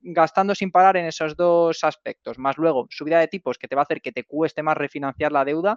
[0.00, 3.82] gastando sin parar en esos dos aspectos, más luego subida de tipos que te va
[3.82, 5.76] a hacer que te cueste más refinanciar la deuda.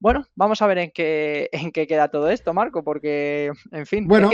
[0.00, 4.08] Bueno, vamos a ver en qué, en qué queda todo esto, Marco, porque, en fin.
[4.08, 4.30] Bueno,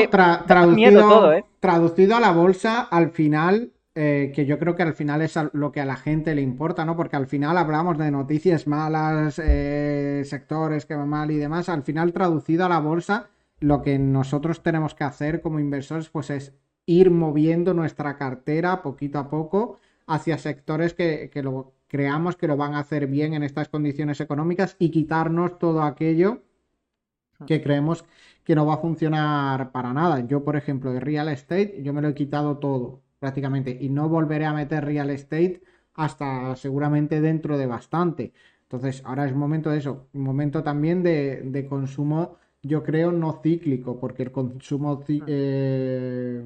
[0.46, 1.44] traducido, ¿eh?
[1.60, 5.72] traducido a la bolsa, al final, eh, que yo creo que al final es lo
[5.72, 6.96] que a la gente le importa, ¿no?
[6.96, 11.68] Porque al final hablamos de noticias malas, sectores que van mal y demás.
[11.68, 16.30] Al final, traducido a la bolsa, lo que nosotros tenemos que hacer como inversores, pues
[16.30, 16.54] es
[16.86, 22.74] ir moviendo nuestra cartera poquito a poco hacia sectores que, lo creamos que lo van
[22.74, 26.42] a hacer bien en estas condiciones económicas y quitarnos todo aquello
[27.46, 28.04] que creemos
[28.44, 30.20] que no va a funcionar para nada.
[30.26, 34.08] Yo, por ejemplo, de real estate, yo me lo he quitado todo prácticamente y no
[34.08, 35.62] volveré a meter real estate
[35.94, 38.32] hasta seguramente dentro de bastante.
[38.62, 43.98] Entonces, ahora es momento de eso, momento también de, de consumo yo creo, no cíclico,
[43.98, 45.24] porque el consumo, ah.
[45.26, 46.42] eh,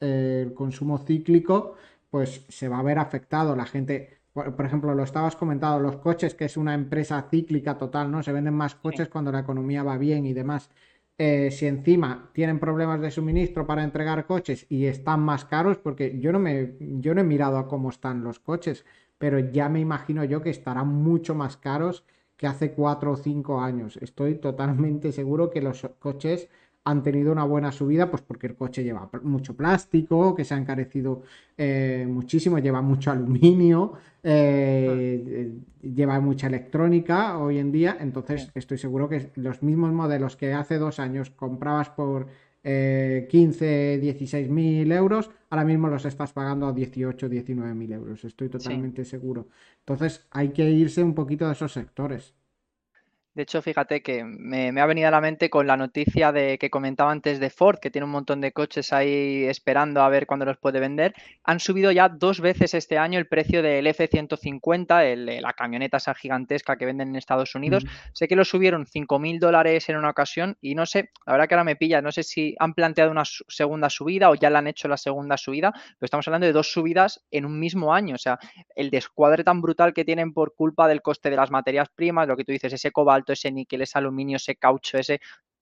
[0.00, 1.74] el consumo cíclico
[2.10, 3.54] pues se va a ver afectado.
[3.54, 8.10] La gente, por, ejemplo, lo estabas comentando, los coches, que es una empresa cíclica total,
[8.10, 8.22] ¿no?
[8.22, 10.70] Se venden más coches cuando la economía va bien y demás.
[11.18, 16.18] Eh, si encima tienen problemas de suministro para entregar coches y están más caros, porque
[16.20, 18.84] yo no me, yo no he mirado a cómo están los coches,
[19.18, 22.04] pero ya me imagino yo que estarán mucho más caros
[22.38, 23.98] que hace cuatro o cinco años.
[24.00, 26.48] Estoy totalmente seguro que los coches
[26.84, 30.56] han tenido una buena subida, pues porque el coche lleva mucho plástico, que se ha
[30.56, 31.22] encarecido
[31.58, 39.08] eh, muchísimo, lleva mucho aluminio, eh, lleva mucha electrónica hoy en día, entonces estoy seguro
[39.08, 42.28] que los mismos modelos que hace dos años comprabas por
[42.62, 48.48] 15, 16 mil euros, ahora mismo los estás pagando a 18, 19 mil euros, estoy
[48.48, 49.48] totalmente seguro.
[49.78, 52.34] Entonces hay que irse un poquito de esos sectores.
[53.38, 56.70] De hecho, fíjate que me, ha venido a la mente con la noticia de que
[56.70, 60.44] comentaba antes de Ford, que tiene un montón de coches ahí esperando a ver cuándo
[60.44, 61.14] los puede vender.
[61.44, 66.76] Han subido ya dos veces este año el precio del F-150, la camioneta esa gigantesca
[66.76, 67.84] que venden en Estados Unidos.
[68.12, 71.54] Sé que lo subieron 5.000 dólares en una ocasión y no sé, la verdad que
[71.54, 74.66] ahora me pilla, no sé si han planteado una segunda subida o ya le han
[74.66, 78.16] hecho la segunda subida, pero estamos hablando de dos subidas en un mismo año.
[78.16, 78.40] O sea,
[78.74, 82.36] el descuadre tan brutal que tienen por culpa del coste de las materias primas, lo
[82.36, 85.20] que tú dices, ese cobalto ese níquel, ese aluminio, ese caucho, ese,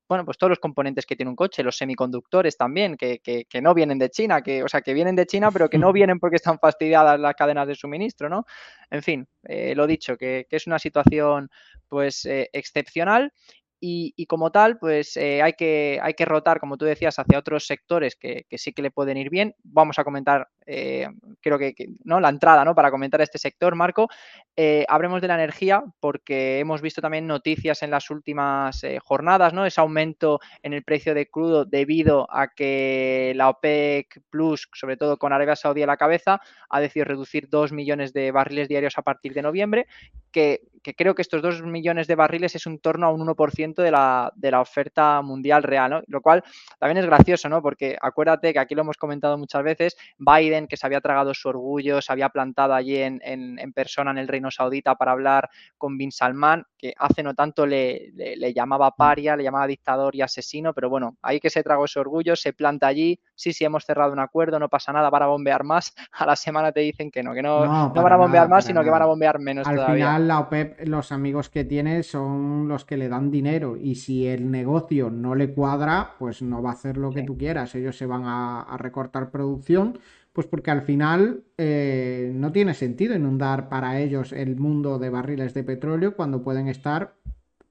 [0.08, 3.74] bueno, pues todos los componentes que tiene un coche, los semiconductores también, que, que, no
[3.74, 6.36] vienen de China, que, o sea, que vienen de China, pero que no vienen porque
[6.36, 8.46] están fastidiadas las cadenas de suministro, ¿no?
[8.90, 11.50] En fin, eh, lo dicho, que, es una situación
[11.88, 13.32] pues eh, excepcional
[13.78, 17.66] y, como tal, pues eh, hay, que, hay que rotar, como tú decías, hacia otros
[17.66, 19.54] sectores que, sí que le pueden ir bien.
[19.62, 21.08] Vamos a comentar, eh,
[21.40, 22.18] creo que, ¿no?
[22.20, 22.74] la entrada ¿no?
[22.74, 24.08] para comentar este sector, Marco.
[24.56, 29.66] Eh, hablemos de la energía porque hemos visto también noticias en las últimas jornadas, ¿no?
[29.66, 35.18] ese aumento en el precio de crudo debido a que la OPEC Plus, sobre todo
[35.18, 39.02] con Arabia Saudí a la cabeza, ha decidido reducir 2 millones de barriles diarios a
[39.02, 39.86] partir de noviembre,
[40.32, 43.82] que, que creo que estos 2 millones de barriles es un torno a un 1%
[43.82, 46.02] de la, de la oferta mundial real, ¿no?
[46.06, 46.44] Lo cual
[46.78, 47.60] también es gracioso, ¿no?
[47.60, 51.48] Porque acuérdate que aquí lo hemos comentado muchas veces, Biden, que se había tragado su
[51.48, 55.98] orgullo, se había plantado allí en, en, persona en el Reino Saudita para hablar con
[55.98, 60.72] Bin Salman, que hace no tanto le, le, llamaba paria, le llamaba dictador y asesino,
[60.72, 64.12] pero bueno, ahí que se tragó ese orgullo, se planta allí, sí, sí, hemos cerrado
[64.12, 67.24] un acuerdo, no pasa nada, van a bombear más, a la semana te dicen que
[67.24, 69.84] no, que no, no, van a bombear más, sino que van a bombear menos Al
[69.84, 74.26] final la OPEP, los amigos que tiene son los que le dan dinero y si
[74.26, 77.74] el negocio no le cuadra, pues no va a hacer lo que tú quieras.
[77.74, 79.98] Ellos se van a, recortar producción,
[80.32, 85.54] pues porque al final eh, no tiene sentido inundar para ellos el mundo de barriles
[85.54, 87.14] de petróleo cuando pueden estar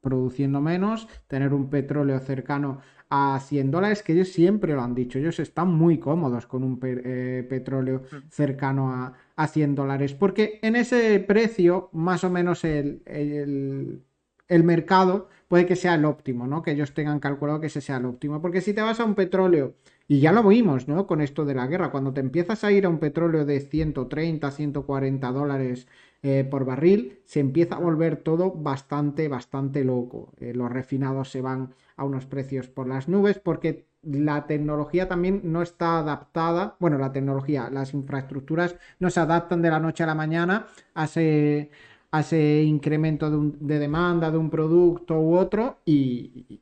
[0.06, 5.18] produciendo menos, tener un petróleo cercano a 100 dólares, que ellos siempre lo han dicho,
[5.18, 8.30] ellos están muy cómodos con un eh, petróleo mm.
[8.30, 14.04] cercano a, a, 100 dólares, porque en ese precio más o menos el, el,
[14.48, 16.62] el, mercado puede que sea el óptimo, ¿no?
[16.62, 19.16] Que ellos tengan calculado que ese sea el óptimo, porque si te vas a un
[19.16, 19.74] petróleo,
[20.08, 21.08] y ya lo vimos, ¿no?
[21.08, 24.52] Con esto de la guerra, cuando te empiezas a ir a un petróleo de 130,
[24.52, 25.88] 140 dólares
[26.28, 30.34] eh, por barril, se empieza a volver todo bastante, bastante loco.
[30.40, 35.42] Eh, los refinados se van a unos precios por las nubes porque la tecnología también
[35.44, 40.08] no está adaptada, bueno, la tecnología, las infraestructuras no se adaptan de la noche a
[40.08, 41.70] la mañana a ese,
[42.12, 46.60] ese incremento de, demanda de un producto u otro y,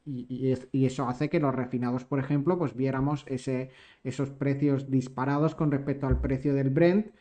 [0.73, 3.69] eso hace que los refinados, por ejemplo, pues viéramos ese,
[4.03, 7.13] esos precios disparados con respecto al precio del Brent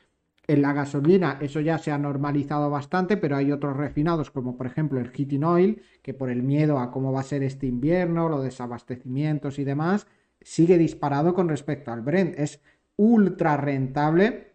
[0.46, 4.66] en la gasolina eso ya se ha normalizado bastante, pero hay otros refinados como por
[4.66, 8.28] ejemplo el heating oil, que por el miedo a cómo va a ser este invierno,
[8.28, 10.07] los desabastecimientos y demás,
[10.40, 12.38] sigue disparado con respecto al Brent.
[12.38, 12.61] Es
[12.96, 14.52] ultra rentable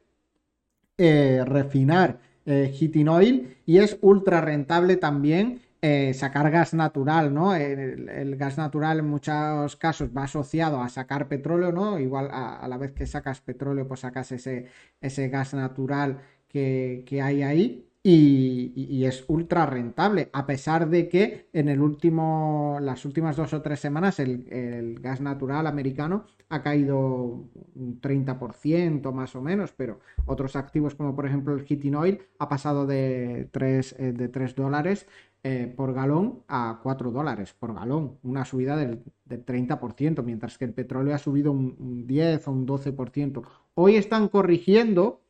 [0.98, 7.54] eh, refinar eh, heating oil y es ultra rentable también eh, sacar gas natural, ¿no?
[7.56, 12.00] El, gas natural en muchos casos va asociado a sacar petróleo, ¿no?
[12.00, 14.68] Igual a, la vez que sacas petróleo, pues sacas ese,
[15.02, 17.84] ese gas natural que, hay ahí.
[18.04, 23.62] Y, es ultra rentable, a pesar de que en el último, las últimas dos o
[23.62, 30.00] tres semanas el, el gas natural americano ha caído un 30% más o menos, pero
[30.26, 34.56] otros activos como por ejemplo el heating oil ha pasado de 3, eh, de 3
[34.56, 35.08] dólares
[35.44, 40.74] eh, por galón a 4 dólares por galón, una subida del, 30%, mientras que el
[40.74, 43.44] petróleo ha subido un, 10 o un 12%.
[43.76, 45.22] Hoy están corrigiendo,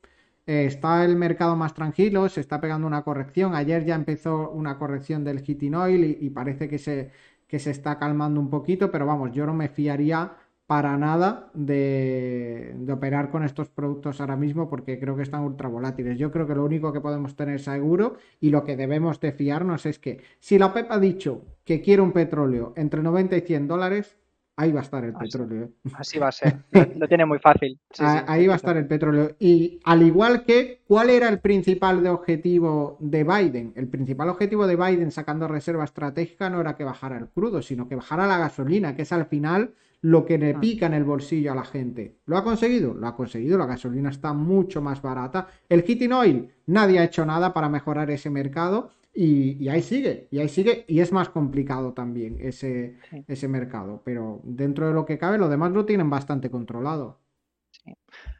[0.45, 3.55] eh, está el mercado más tranquilo, se está pegando una corrección.
[3.55, 7.11] Ayer ya empezó una corrección del heating oil y, parece que se,
[7.47, 10.37] que se está calmando un poquito, pero vamos, yo no me fiaría
[10.67, 16.19] para nada de, operar con estos productos ahora mismo porque creo que están ultra volátiles.
[16.19, 19.85] Yo creo que lo único que podemos tener seguro y lo que debemos de fiarnos
[19.85, 23.67] es que si la PEP ha dicho que quiere un petróleo entre 90 y 100
[23.67, 24.17] dólares,
[24.57, 25.63] ahí va a estar el petróleo.
[25.63, 25.69] ¿eh?
[25.93, 26.57] Así va a ser,
[26.97, 27.79] lo tiene muy fácil.
[28.27, 29.37] ahí va a estar el petróleo.
[29.39, 33.71] Y al igual que, ¿cuál era el principal objetivo de Biden?
[33.77, 37.87] El principal objetivo de Biden sacando reserva estratégica no era que bajara el crudo, sino
[37.87, 39.73] que bajara la gasolina, que es al final
[40.07, 40.59] lo que le ah.
[40.59, 42.19] pica en el bolsillo a la gente.
[42.25, 42.93] ¿Lo ha conseguido?
[42.93, 45.47] Lo ha conseguido, la gasolina está mucho más barata.
[45.67, 50.39] El heating oil, nadie ha hecho nada para mejorar ese mercado y, ahí sigue, y
[50.39, 55.17] ahí sigue, y es más complicado también ese, ese mercado, pero dentro de lo que
[55.17, 57.19] cabe, lo demás lo tienen bastante controlado.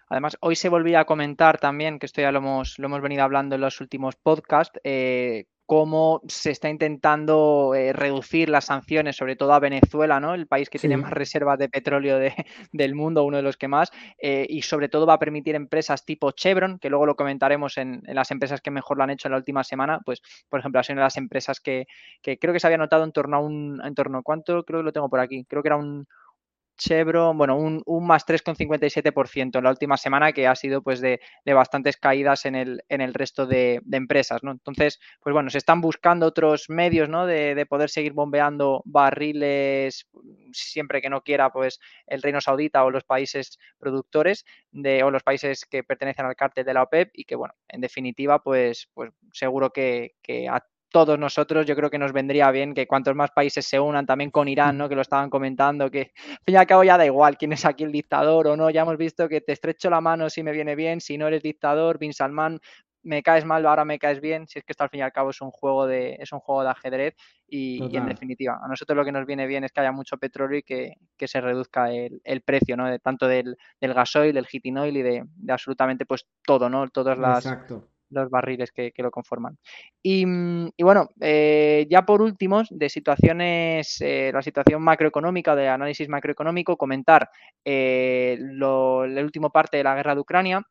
[0.08, 3.23] Además, hoy se volvía a comentar también, que esto ya lo hemos, lo hemos venido
[3.23, 9.36] hablando en los últimos podcasts, eh, cómo se está intentando eh, reducir las sanciones, sobre
[9.36, 10.34] todo a Venezuela, ¿no?
[10.34, 12.17] El país que tiene más reservas de petróleo
[12.71, 16.06] del mundo, uno de los que más, eh, y sobre todo va a permitir empresas
[16.06, 19.34] tipo Chevron, que luego lo comentaremos en, las empresas que mejor lo han hecho en
[19.34, 21.86] la última semana, pues, por ejemplo, ha sido una de las empresas que,
[22.21, 24.63] que creo que se había notado en torno a un, en torno, ¿cuánto?
[24.63, 26.08] Creo que lo tengo por aquí, creo que era un
[26.78, 31.20] Chevron, bueno, un, un más 3,57% en la última semana, que ha sido pues de,
[31.46, 34.52] bastantes caídas en el, en el resto de, empresas, ¿no?
[34.52, 37.26] Entonces, pues bueno, se están buscando otros medios, ¿no?
[37.26, 40.08] De, poder seguir bombeando barriles
[40.54, 45.24] siempre que no quiera, pues, el Reino Saudita o los países productores de, o los
[45.24, 49.12] países que pertenecen al cártel de la OPEP y que, bueno, en definitiva, pues, pues
[49.34, 50.48] seguro que, que
[50.89, 54.32] todos nosotros, yo creo que nos vendría bien que cuantos más países se unan, también
[54.32, 54.88] con Irán, ¿no?
[54.88, 57.65] Que lo estaban comentando, que al fin y al cabo ya da igual quién es
[57.65, 60.52] aquí el dictador o no, ya hemos visto que te estrecho la mano si me
[60.52, 62.60] viene bien, si no eres dictador, Bin Salman,
[63.04, 65.13] me caes mal, ahora me caes bien, si es que esto al fin y al
[65.13, 67.15] cabo es un juego de, es un juego de ajedrez
[67.47, 70.60] y, en definitiva, a nosotros lo que nos viene bien es que haya mucho petróleo
[70.60, 70.95] y que,
[71.28, 72.89] se reduzca el, precio, ¿no?
[72.89, 76.88] De, tanto del, del gasoil, del heating oil y de, absolutamente pues todo, ¿no?
[76.89, 79.58] Todas las, Exacto los barriles que, lo conforman.
[80.02, 86.10] Y, mm, bueno, eh, ya por último, de situaciones, eh, la situación macroeconómica, de análisis
[86.10, 87.30] macroeconómico, comentar
[87.63, 90.62] eh, el último parte de la guerra de Ucrania,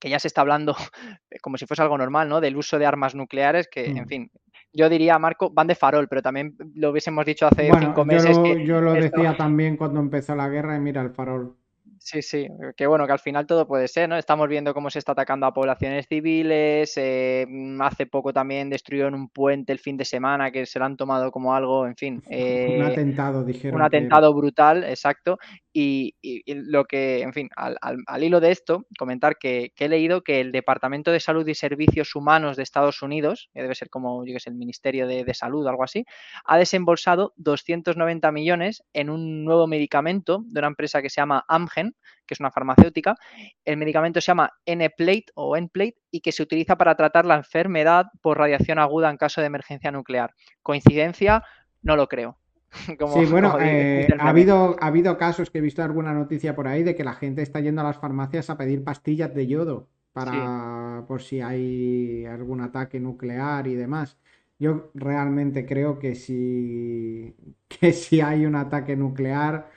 [0.00, 0.74] que ya se está hablando
[1.42, 2.40] como si fuese algo normal, ¿no?
[2.40, 4.06] Del uso de armas nucleares, que, en mm.
[4.06, 4.30] fin,
[4.72, 8.36] yo diría, Marco, van de farol, pero también lo hubiésemos dicho hace cinco meses.
[8.36, 11.56] Yo lo, yo lo decía también cuando empezó la guerra y mira el farol.
[12.04, 14.18] Sí, sí, que bueno, que al final todo puede ser, ¿no?
[14.18, 19.14] Estamos viendo cómo se está atacando a poblaciones civiles, eh, mm, hace poco también destruyeron
[19.14, 22.22] un puente el fin de semana que se lo han tomado como algo, en fin.
[22.26, 23.76] un eh, atentado, dijeron.
[23.80, 25.38] Un atentado brutal, exacto.
[25.76, 26.14] Y,
[26.46, 31.10] lo que, en fin, al, hilo de esto, comentar que, he leído que el Departamento
[31.10, 34.50] de Salud y Servicios Humanos de Estados Unidos, que debe ser como, yo que sé,
[34.50, 36.04] el Ministerio de, de Salud o algo así,
[36.44, 41.96] ha desembolsado 290 millones en un nuevo medicamento de una empresa que se llama Amgen,
[42.24, 43.16] que es una farmacéutica.
[43.64, 48.06] El medicamento se llama N-Plate o N-Plate y que se utiliza para tratar la enfermedad
[48.22, 50.34] por radiación aguda en caso de emergencia nuclear.
[50.62, 51.42] ¿Coincidencia?
[51.82, 52.38] No lo creo.
[53.04, 56.82] sí, bueno, eh, ha, habido, ha habido casos que he visto alguna noticia por ahí
[56.82, 61.04] de que la gente está yendo a las farmacias a pedir pastillas de yodo para
[61.08, 64.16] por si hay algún ataque nuclear y demás.
[64.58, 67.34] Yo realmente creo que si,
[67.68, 69.70] que si hay un ataque nuclear,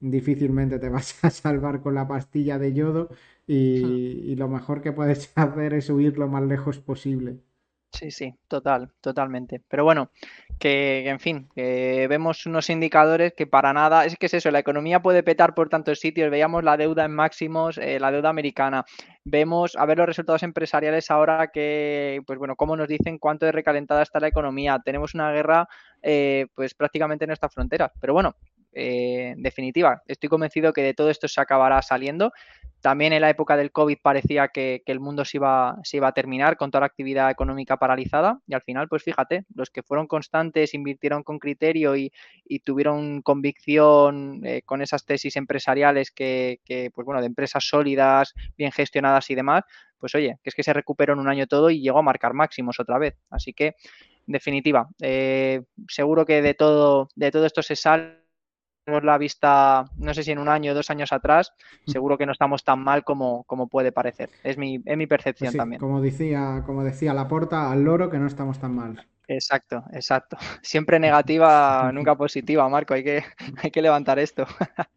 [0.00, 3.10] difícilmente te vas a salvar con la pastilla de yodo
[3.46, 7.40] y, y lo mejor que puedes hacer es huir lo más lejos posible.
[7.94, 9.62] Sí, sí, total, totalmente.
[9.68, 10.10] Pero bueno,
[10.58, 14.58] que, en fin, que vemos unos indicadores que para nada, es que es eso, la
[14.58, 18.84] economía puede petar por tantos sitios, veíamos la deuda en máximos, eh, la deuda americana,
[19.22, 23.52] vemos a ver los resultados empresariales ahora que, pues bueno, cómo nos dicen cuánto de
[23.52, 25.68] recalentada está la economía, tenemos una guerra
[26.02, 28.34] eh, pues prácticamente en nuestras fronteras, pero bueno,
[28.74, 32.32] eh, definitiva, estoy convencido que de todo esto se acabará saliendo.
[32.80, 36.12] También en la época del COVID parecía que, el mundo se iba, se iba, a
[36.12, 40.06] terminar con toda la actividad económica paralizada y al final, pues fíjate, los que fueron
[40.06, 42.12] constantes, invirtieron con criterio y,
[42.62, 46.60] tuvieron convicción eh, con esas tesis empresariales que,
[46.94, 49.64] pues bueno, de empresas sólidas, bien gestionadas y demás,
[49.98, 52.34] pues oye, que es que se recuperó en un año todo y llegó a marcar
[52.34, 53.16] máximos otra vez.
[53.30, 53.76] Así que,
[54.26, 58.23] en definitiva, eh, seguro que de todo, de todo esto se sale
[58.86, 61.52] la vista, no sé si en un año o dos años atrás,
[61.86, 64.30] seguro que no estamos tan mal como, como puede parecer.
[64.42, 65.80] Es mi, es mi percepción pues también.
[65.80, 69.06] Como decía, como decía Laporta, al loro que no estamos tan mal.
[69.26, 70.36] Exacto, exacto.
[70.62, 72.94] Siempre negativa, nunca positiva, Marco.
[72.94, 73.22] Hay que,
[73.62, 74.46] hay que levantar esto.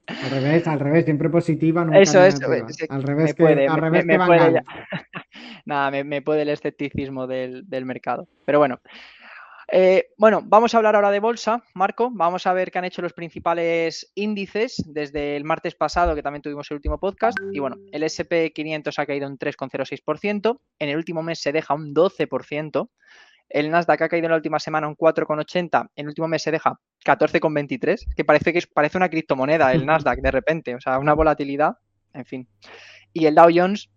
[0.08, 2.39] Al revés, al revés, siempre positiva, nunca Eso es,
[2.89, 4.62] al revés que, puede, al revés me, puede
[5.65, 8.28] Nada, me, puede el escepticismo del, del mercado.
[8.45, 8.80] Pero bueno,
[9.70, 12.10] eh, bueno, vamos a hablar ahora de bolsa, Marco.
[12.12, 16.42] Vamos a ver qué han hecho los principales índices desde el martes pasado, que también
[16.42, 17.38] tuvimos el último podcast.
[17.52, 20.60] Y bueno, el SP500 ha caído un 3,06%.
[20.80, 22.90] En el último mes se deja un 12%.
[23.50, 25.90] El Nasdaq ha caído en la última semana un 4,80.
[25.96, 28.16] En el último mes se deja 14,23.
[28.16, 30.76] Que parece que parece una criptomoneda el Nasdaq de repente.
[30.76, 31.78] O sea, una volatilidad.
[32.14, 32.48] En fin.
[33.12, 33.90] Y el Dow Jones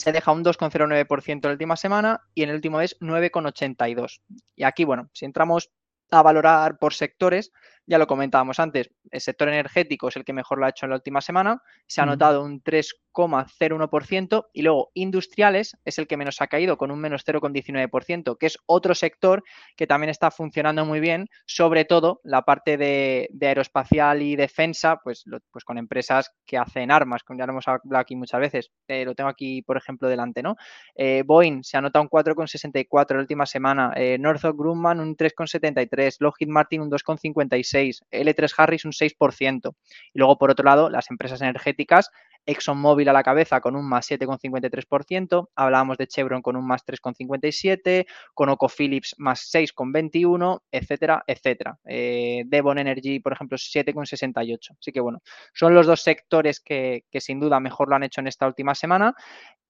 [0.00, 4.22] se deja un 2,09% en la última semana y en el último es 9,82.
[4.56, 5.70] Y aquí, bueno, si entramos
[6.10, 7.52] a valorar por sectores,
[7.90, 10.90] ya lo comentábamos antes, el sector energético es el que mejor lo ha hecho en
[10.90, 16.40] la última semana, se ha notado un 3,01% y luego industriales es el que menos
[16.40, 19.42] ha caído con un menos 0,19%, que es otro sector
[19.76, 25.24] que también está funcionando muy bien, sobre todo la parte de, aeroespacial y defensa, pues,
[25.50, 29.04] pues con empresas que hacen armas, como ya lo hemos hablado aquí muchas veces, eh,
[29.04, 30.54] lo tengo aquí por ejemplo delante, ¿no?
[30.94, 35.16] Eh, Boeing se ha notado un 4,64 en la última semana, eh, Northrop Grumman un
[35.16, 39.74] 3,73, Lockheed Martin un 2,56, L3 Harris un 6%.
[40.12, 42.10] Y luego, por otro lado, las empresas energéticas,
[42.46, 48.06] ExxonMobil a la cabeza con un más 7,53%, hablábamos de Chevron con un más 3,57%,
[48.34, 51.78] con Phillips más 6,21%, etcétera, etcétera.
[51.84, 54.76] Eh, Devon Energy, por ejemplo, 7,68%.
[54.78, 55.22] Así que bueno,
[55.52, 59.14] son los dos sectores que, sin duda mejor lo han hecho en esta última semana.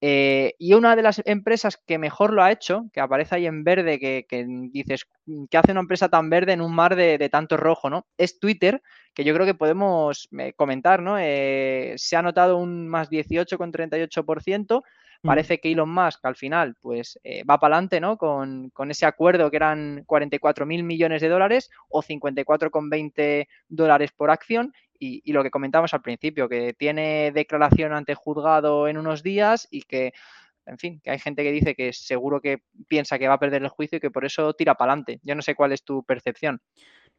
[0.02, 3.64] Eh, y una de las empresas que mejor lo ha hecho, que aparece ahí en
[3.64, 5.06] verde, que, dices,
[5.50, 7.90] ¿qué hace una empresa tan verde en un mar de, de tanto rojo?
[7.90, 8.06] ¿no?
[8.16, 8.82] Es Twitter,
[9.14, 11.16] que yo creo que podemos eh, comentar, ¿no?
[11.16, 14.82] Se ha notado un más 18,38%.
[15.22, 15.26] Mm.
[15.26, 18.16] Parece que Elon Musk al final pues eh, va para adelante ¿no?
[18.16, 24.72] Con, ese acuerdo que eran 44 mil millones de dólares o 54,20 dólares por acción
[24.98, 29.66] y, y, lo que comentamos al principio, que tiene declaración ante juzgado en unos días
[29.70, 30.12] y que,
[30.66, 33.62] en fin, que hay gente que dice que seguro que piensa que va a perder
[33.62, 35.18] el juicio y que por eso tira para adelante.
[35.22, 36.60] Yo no sé cuál es tu percepción.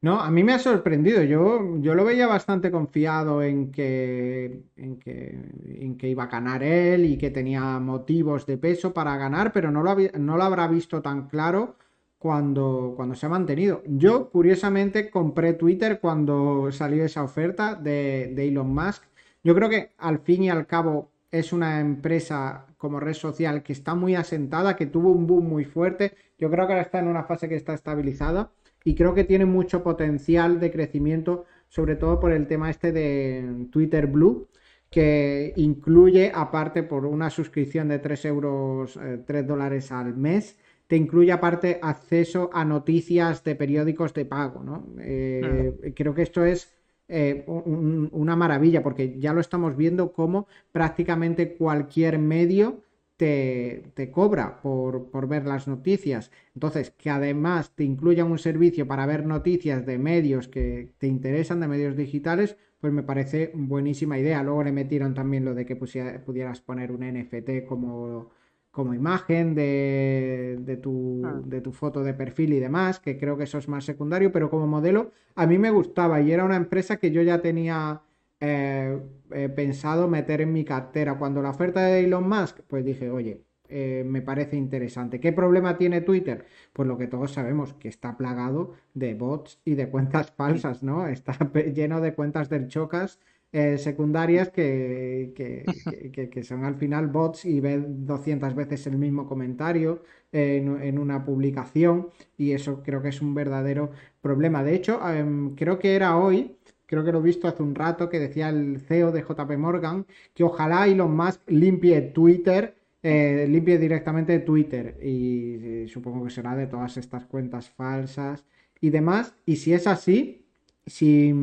[0.02, 1.22] No, a mí me ha sorprendido.
[1.24, 5.40] Yo, yo lo veía bastante confiado en que, en que,
[5.80, 9.70] en que iba a ganar él y que tenía motivos de peso para ganar, pero
[9.70, 11.76] no lo, no lo habrá visto tan claro
[12.18, 13.84] cuando, cuando se ha mantenido.
[13.86, 19.04] Yo, curiosamente, compré Twitter cuando salió esa oferta de, de Elon Musk.
[19.44, 23.74] Yo creo que al fin y al cabo es una empresa como red social que
[23.74, 26.16] está muy asentada, que tuvo un boom muy fuerte.
[26.40, 28.52] Yo creo que ahora está en una fase que está estabilizada
[28.84, 33.68] y creo que tiene mucho potencial de crecimiento, sobre todo por el tema este de
[33.72, 34.48] Twitter Blue,
[34.90, 40.98] que incluye, aparte por una suscripción de 3 euros, 3 eh, dólares al mes, te
[40.98, 44.88] incluye aparte acceso a noticias de periódicos de pago, ¿no?
[45.00, 46.76] Eh, creo que esto es
[47.08, 52.82] eh, una maravilla, porque ya lo estamos viendo como prácticamente cualquier medio
[53.22, 56.32] te, cobra por, por, ver las noticias.
[56.56, 61.60] Entonces, que además te incluya un servicio para ver noticias de medios que te interesan,
[61.60, 64.42] de medios digitales, pues me parece buenísima idea.
[64.42, 68.32] Luego le metieron también lo de que pudieras poner un NFT como
[68.72, 71.42] como imagen de, tu, ah.
[71.44, 74.50] de tu foto de perfil y demás, que creo que eso es más secundario, pero
[74.50, 78.02] como modelo a mí me gustaba y era una empresa que yo ya tenía
[78.42, 79.00] eh,
[79.32, 81.18] eh, pensado meter en mi cartera.
[81.18, 85.20] Cuando la oferta de Elon Musk, pues dije, oye, eh, me parece interesante.
[85.20, 86.46] ¿Qué problema tiene Twitter?
[86.74, 91.08] Pues lo que todos sabemos, que está plagado de bots y de cuentas falsas, ¿no?
[91.08, 91.38] Está
[91.74, 93.20] lleno de cuentas del Chocas
[93.54, 100.04] eh, secundarias que, que, son al final bots y ven 200 veces el mismo comentario
[100.32, 104.64] en, una publicación y eso creo que es un verdadero problema.
[104.64, 106.56] De hecho, em, creo que era hoy,
[106.92, 110.06] creo que lo he visto hace un rato, que decía el CEO de JP Morgan
[110.34, 112.76] que ojalá Elon Musk limpie Twitter.
[113.02, 118.46] Eh, limpie directamente Twitter y, supongo que será de todas estas cuentas falsas
[118.82, 119.34] y demás.
[119.46, 120.46] Y si es así,
[120.86, 121.34] si,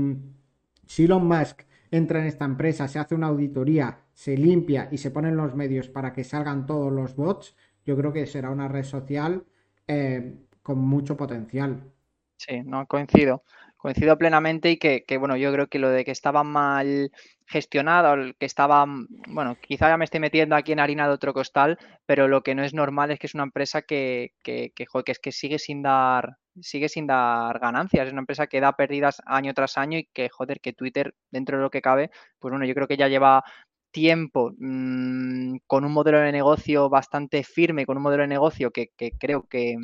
[0.87, 5.11] si Elon Musk entra en esta empresa, se hace una auditoría, se limpia y se
[5.11, 8.85] ponen los medios para que salgan todos los bots, yo creo que será una red
[8.85, 9.45] social
[9.87, 11.91] eh, con mucho potencial.
[12.37, 13.43] Sí, no coincido.
[13.79, 17.13] Coincido plenamente y que, bueno, yo creo que lo de que estaba mal
[17.47, 18.85] gestionado, que estaba,
[19.29, 22.57] bueno, quizá ya me estoy metiendo aquí en harina de otro costal, pero lo que
[22.57, 25.83] no es normal es que es una empresa que, que, que, es que sigue sin
[25.83, 28.09] dar, sigue sin dar ganancias.
[28.09, 31.57] Es una empresa que da pérdidas año tras año y que, joder, que Twitter, dentro
[31.57, 32.11] de lo que cabe,
[32.41, 33.45] pues bueno, yo creo que ya lleva
[33.93, 38.91] tiempo mmm, con un modelo de negocio bastante firme, con un modelo de negocio que
[39.21, 39.77] creo que,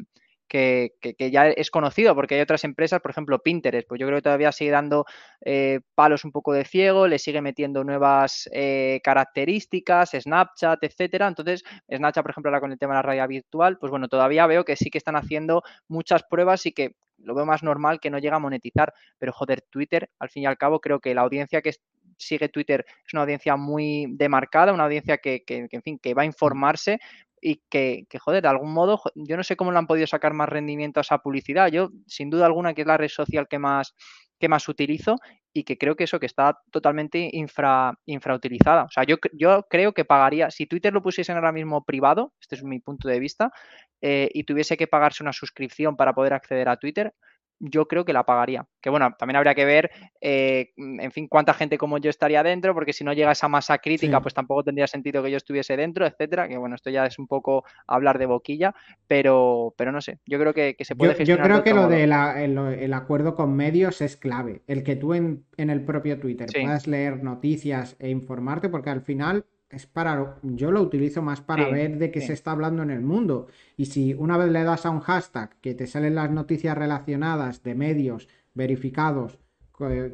[0.48, 0.92] que,
[1.32, 4.52] ya es conocido, porque hay otras empresas, por ejemplo, Pinterest, pues yo creo que todavía
[4.52, 5.04] sigue dando
[5.40, 11.28] eh, palos un poco de ciego, le sigue metiendo nuevas eh, características, Snapchat, etcétera.
[11.28, 14.46] Entonces, Snapchat, por ejemplo, ahora con el tema de la realidad virtual, pues bueno, todavía
[14.46, 18.10] veo que sí que están haciendo muchas pruebas y que lo veo más normal que
[18.10, 18.92] no llega a monetizar.
[19.18, 21.72] Pero joder, Twitter, al fin y al cabo, creo que la audiencia que
[22.16, 26.22] sigue Twitter es una audiencia muy demarcada, una audiencia que, que, en fin, que va
[26.22, 27.00] a informarse
[27.44, 30.32] y que, que, joder, de algún modo, yo no sé cómo le han podido sacar
[30.32, 31.68] más rendimiento a esa publicidad.
[31.68, 33.94] Yo, sin duda alguna, que es la red social que más,
[34.40, 35.16] que más utilizo
[35.52, 38.84] y que creo que eso, que está totalmente infra, infrautilizada.
[38.84, 42.56] O sea, yo, yo creo que pagaría, si Twitter lo pusiesen ahora mismo privado, este
[42.56, 43.52] es mi punto de vista,
[44.00, 47.12] eh, y tuviese que pagarse una suscripción para poder acceder a Twitter,
[47.58, 48.66] yo creo que la pagaría.
[48.80, 49.90] Que bueno, también habría que ver,
[50.20, 53.78] eh, en fin, cuánta gente como yo estaría dentro, porque si no llega esa masa
[53.78, 56.48] crítica, pues tampoco tendría sentido que yo estuviese dentro, etcétera.
[56.48, 58.74] Que bueno, esto ya es un poco hablar de boquilla,
[59.06, 62.10] pero, pero no sé, yo creo que, se puede yo, Yo creo que lo del
[62.10, 64.62] de el, acuerdo con medios es clave.
[64.66, 69.44] El que tú en, el propio Twitter puedas leer noticias e informarte, porque al final
[69.74, 73.00] es para, yo lo utilizo más para ver de qué se está hablando en el
[73.00, 73.48] mundo.
[73.76, 77.62] Y si una vez le das a un hashtag que te salen las noticias relacionadas
[77.62, 79.38] de medios verificados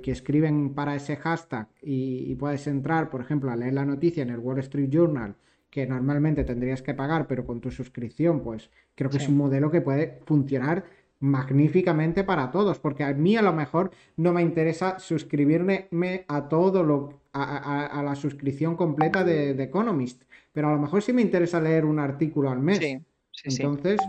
[0.02, 4.30] que escriben para ese hashtag y, puedes entrar, por ejemplo, a leer la noticia en
[4.30, 5.36] el Wall Street Journal,
[5.68, 9.70] que normalmente tendrías que pagar, pero con tu suscripción, pues creo que es un modelo
[9.70, 10.84] que puede funcionar
[11.20, 15.88] magníficamente para todos, porque a mí a lo mejor no me interesa suscribirme
[16.26, 20.22] a todo lo, a, la suscripción completa de, Economist,
[20.52, 22.78] pero a lo mejor sí me interesa leer un artículo al mes.
[22.78, 22.98] Sí,
[23.44, 24.00] Entonces,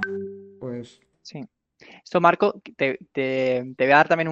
[0.59, 0.99] pues...
[1.21, 1.41] Sí.
[2.03, 2.99] Esto, Marco, te,
[3.77, 4.27] voy a dar también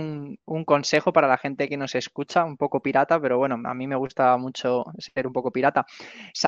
[0.46, 3.88] un, consejo para la gente que nos escucha, un poco pirata, pero bueno, a mí
[3.88, 5.86] me gusta mucho ser un poco pirata.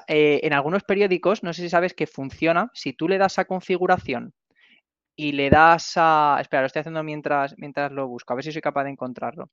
[0.08, 3.46] Eh, en algunos periódicos, no sé si sabes que funciona, si tú le das a
[3.46, 4.34] configuración
[5.16, 6.38] y le das a.
[6.42, 9.50] Espera, lo estoy haciendo mientras, mientras lo busco, a ver si soy capaz de encontrarlo.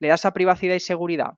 [0.00, 1.34] Le das a privacidad y seguridad.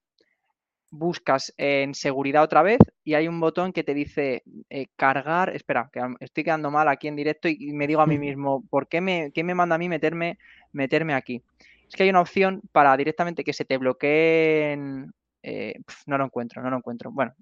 [0.90, 5.54] Buscas en seguridad otra vez y hay un botón que te dice eh, cargar.
[5.54, 8.88] Espera, que estoy quedando mal aquí en directo y me digo a mí mismo, ¿por
[8.88, 10.38] qué me, me manda a mí meterme,
[10.72, 11.42] meterme aquí?
[11.88, 15.12] Es que hay una opción para directamente que se te bloqueen.
[15.42, 15.74] Eh,
[16.06, 17.10] no lo encuentro, no lo encuentro.
[17.12, 17.34] Bueno,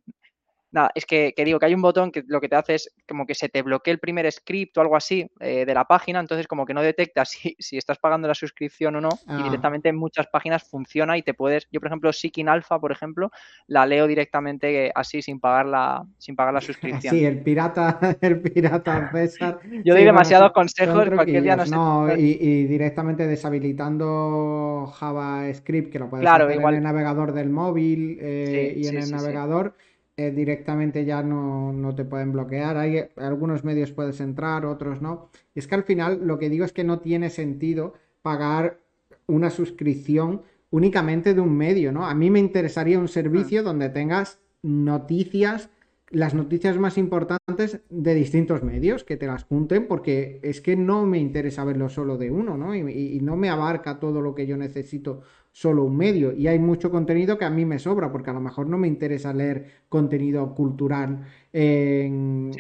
[0.70, 3.24] Nada, es que, digo que hay un botón que lo que te hace es como
[3.24, 6.46] que se te bloquee el primer script o algo así eh, de la página, entonces
[6.46, 9.42] como que no detecta si, si estás pagando la suscripción o no y ah.
[9.44, 13.30] directamente en muchas páginas funciona y te puedes, yo por ejemplo Seeking Alpha, por ejemplo,
[13.66, 17.14] la leo directamente así sin pagar la, sin pagar la suscripción.
[17.14, 19.60] Sí, el pirata, el pirata César.
[19.84, 26.50] yo doy demasiados consejos, cualquier día no, y, directamente deshabilitando JavaScript, que lo puedes hacer
[26.50, 29.74] en el navegador del móvil eh, y en el navegador
[30.18, 32.76] eh, directamente ya no, te pueden bloquear.
[32.76, 35.30] Hay algunos medios puedes entrar, otros no.
[35.54, 38.80] Y es que al final lo que digo es que no tiene sentido pagar
[39.28, 42.04] una suscripción únicamente de un medio, ¿no?
[42.04, 45.70] A mí me interesaría un servicio donde tengas noticias
[46.10, 51.06] las noticias más importantes de distintos medios, que te las junten, porque es que no
[51.06, 52.74] me interesa verlo solo de uno, ¿no?
[52.74, 55.22] Y, no me abarca todo lo que yo necesito
[55.58, 56.32] solo un medio.
[56.32, 58.86] Y hay mucho contenido que a mí me sobra, porque a lo mejor no me
[58.86, 62.52] interesa leer contenido cultural en,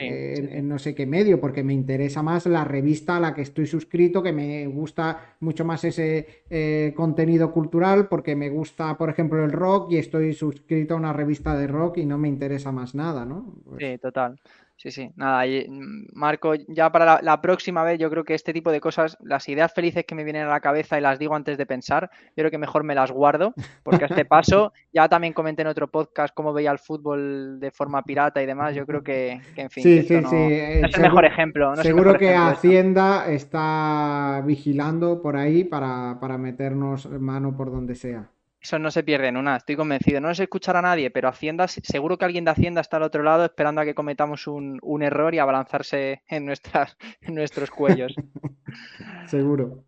[0.66, 4.20] no sé qué medio, porque me interesa más la revista a la que estoy suscrito,
[4.20, 9.52] que me gusta mucho más ese eh, contenido cultural, porque me gusta, por ejemplo, el
[9.52, 13.24] rock y estoy suscrito a una revista de rock y no me interesa más nada,
[13.24, 13.54] ¿no?
[13.64, 14.40] Pues sí, total.
[14.78, 18.70] Sí, sí, nada, mm, Marco, ya para la, próxima vez yo creo que este tipo
[18.70, 21.58] de cosas, las ideas felices que me vienen a la cabeza y las digo antes
[21.58, 25.32] de pensar, yo creo que mejor me las guardo, porque a este paso, ya también
[25.32, 29.02] comenté en otro podcast cómo veía el fútbol de forma pirata y demás, yo creo
[29.02, 30.36] que, en fin, sí, sí, no, sí.
[30.36, 31.74] es el mejor ejemplo.
[31.78, 38.30] seguro que Hacienda está vigilando por ahí para, para meternos mano por donde sea.
[38.60, 40.20] Eso no se pierde en una, estoy convencido.
[40.20, 43.22] No se escuchará a nadie, pero Hacienda, seguro que alguien de Hacienda está al otro
[43.22, 48.14] lado esperando a que cometamos un, error y abalanzarse en, nuestras, en nuestros cuellos.
[49.26, 49.84] seguro.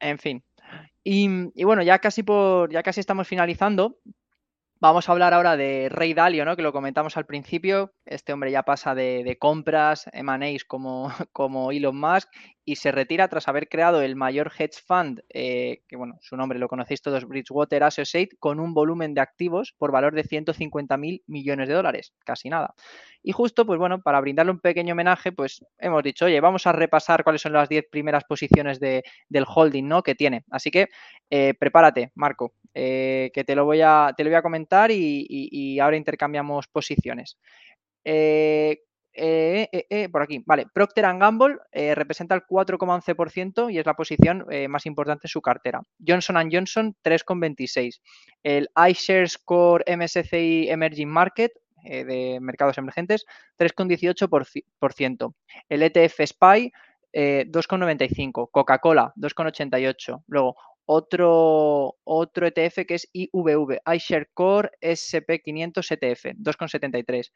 [0.00, 0.42] En fin.
[1.02, 3.98] Y, bueno, ya casi por, ya casi estamos finalizando.
[4.84, 6.56] Vamos a hablar ahora de Rey Dalio, ¿no?
[6.56, 7.94] Que lo comentamos al principio.
[8.04, 12.28] Este hombre ya pasa de, compras, M&A's como, como Elon Musk
[12.66, 16.58] y se retira tras haber creado el mayor hedge fund, eh, que bueno, su nombre
[16.58, 21.22] lo conocéis todos, Bridgewater Associate, con un volumen de activos por valor de 150 mil
[21.26, 22.74] millones de dólares, casi nada.
[23.22, 26.72] Y justo, pues bueno, para brindarle un pequeño homenaje, pues hemos dicho, oye, vamos a
[26.72, 30.02] repasar cuáles son las 10 primeras posiciones de, del holding, ¿no?
[30.02, 30.44] Que tiene.
[30.50, 30.88] Así que
[31.36, 35.80] eh, prepárate, Marco, eh, que te lo voy a, te lo voy a comentar y,
[35.80, 37.38] ahora intercambiamos posiciones.
[38.04, 38.82] Eh,
[39.12, 40.66] eh, eh, eh, por aquí, vale.
[40.72, 45.82] Procter Gamble representa el 4,11% y es la posición más importante de su cartera.
[46.06, 48.00] Johnson Johnson 3,26.
[48.44, 51.50] El iShares Core MSCI Emerging Market
[51.82, 53.26] de mercados emergentes
[53.58, 55.34] 3,18%.
[55.68, 56.72] El ETF SPY
[57.12, 58.50] 2,95.
[58.52, 60.22] Coca-Cola 2,88.
[60.28, 60.56] Luego
[60.86, 67.30] otro, otro ETF que es IVV, iShare Core SP500 ETF 2,73.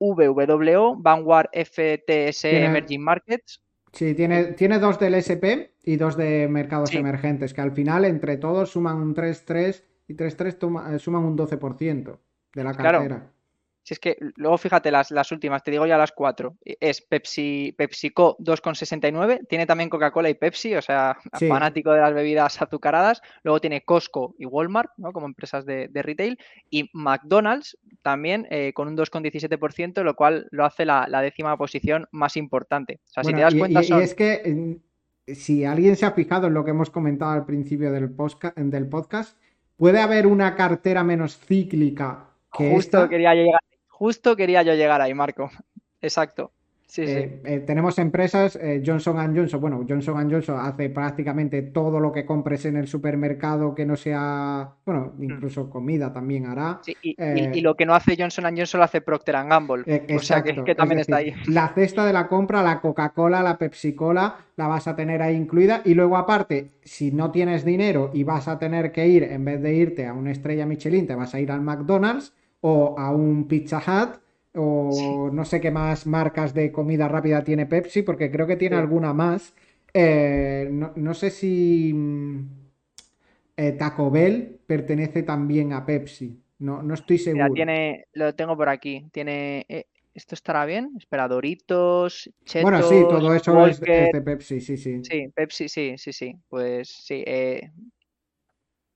[0.00, 3.60] VWO, Vanguard FTS Emerging Markets.
[3.92, 8.36] Sí, tiene, tiene dos del SP y dos de mercados emergentes, que al final entre
[8.36, 12.18] todos suman un 3,3 y 3,3 eh, suman un 12%
[12.54, 13.32] de la cartera.
[13.88, 16.58] Si es que luego fíjate las, las últimas, te digo ya las cuatro.
[16.62, 19.46] Es Pepsi, PepsiCo 2,69.
[19.48, 21.16] Tiene también Coca-Cola y Pepsi, o sea,
[21.48, 23.22] fanático de las bebidas azucaradas.
[23.44, 25.10] Luego tiene Costco y Walmart, ¿no?
[25.12, 26.38] Como empresas de, retail.
[26.68, 32.36] Y McDonald's también eh, con un 2,17%, lo cual lo hace la, décima posición más
[32.36, 33.00] importante.
[33.06, 33.80] O sea, si te das cuenta.
[33.82, 34.82] Y, es que
[35.28, 39.38] si alguien se ha fijado en lo que hemos comentado al principio del, podcast,
[39.78, 43.60] puede haber una cartera menos cíclica que Justo quería llegar
[43.98, 45.50] Justo quería yo llegar ahí, Marco.
[46.00, 46.52] Exacto.
[46.86, 47.12] Sí, sí.
[47.12, 52.24] Eh, eh, tenemos empresas, eh, Johnson Johnson, bueno, Johnson Johnson hace prácticamente todo lo que
[52.24, 55.22] compres en el supermercado que no sea, bueno, mm.
[55.22, 56.80] incluso comida también hará.
[56.82, 59.84] Sí, y, lo que no hace Johnson Johnson lo hace Procter Gamble.
[60.16, 61.34] o sea que, también está ahí.
[61.48, 65.82] La cesta de la compra, la Coca-Cola, la Pepsi-Cola, la vas a tener ahí incluida.
[65.84, 69.60] Y luego aparte, si no tienes dinero y vas a tener que ir, en vez
[69.60, 73.46] de irte a una estrella Michelin, te vas a ir al McDonald's o a un
[73.46, 74.20] Pizza Hut
[74.54, 78.76] o no sé qué más marcas de comida rápida tiene Pepsi, porque creo que tiene
[78.76, 79.54] alguna más.
[79.94, 82.48] Eh, no, sé si mm,
[83.56, 86.42] eh, Taco Bell pertenece también a Pepsi.
[86.58, 87.54] No, no estoy seguro.
[87.54, 89.06] tiene, lo tengo por aquí.
[89.12, 89.64] Tiene.
[89.68, 90.90] Eh, ¿Esto estará bien?
[90.98, 95.04] Espera, Doritos, Chetos, Bueno, sí, todo eso es, de Pepsi, sí, sí.
[95.04, 96.34] Sí, Pepsi, sí, sí, sí.
[96.48, 97.24] Pues sí.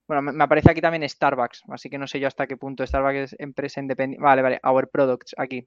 [0.07, 3.17] Bueno, me aparece aquí también Starbucks, así que no sé yo hasta qué punto Starbucks
[3.17, 4.23] es empresa independiente.
[4.23, 5.67] Vale, vale, Our Products aquí.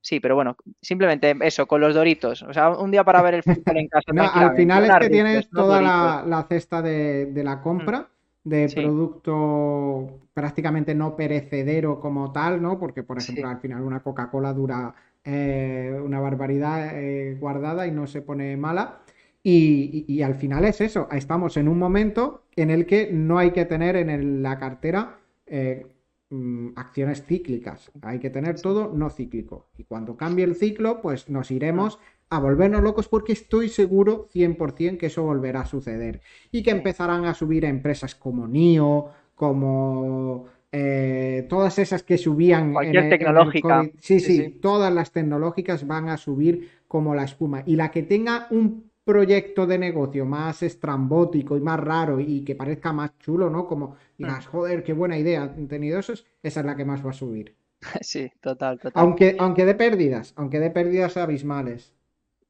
[0.00, 2.42] Sí, pero bueno, simplemente eso, con los Doritos.
[2.42, 4.06] O sea, un día para ver el fútbol en casa.
[4.34, 8.08] al final es que tienes toda la, cesta de, la compra.
[8.44, 8.48] Mm.
[8.48, 12.78] de producto prácticamente no perecedero como tal, ¿no?
[12.78, 18.06] Porque, por ejemplo, al final una Coca-Cola dura eh, una barbaridad eh, guardada y no
[18.06, 19.00] se pone mala.
[19.48, 23.64] Y, al final es eso, estamos en un momento en el que no hay que
[23.64, 25.86] tener en la cartera eh,
[26.30, 29.68] mm, acciones cíclicas, hay que tener todo no cíclico.
[29.78, 34.98] Y cuando cambie el ciclo, pues nos iremos a volvernos locos porque estoy seguro 100%
[34.98, 36.22] que eso volverá a suceder.
[36.50, 42.72] Y que empezarán a subir empresas como NIO, como eh, todas esas que subían.
[42.72, 43.88] Cualquier tecnológica.
[44.00, 47.62] sí, sí, todas las tecnológicas van a subir como la espuma.
[47.64, 52.56] Y la que tenga un proyecto de negocio más estrambótico y más raro y que
[52.56, 53.68] parezca más chulo, ¿no?
[53.68, 54.50] Como digas, mm.
[54.50, 57.54] joder, qué buena idea han tenido esos, esa es la que más va a subir.
[58.00, 59.00] Sí, total, total.
[59.00, 61.94] Aunque, aunque de pérdidas, aunque de pérdidas abismales.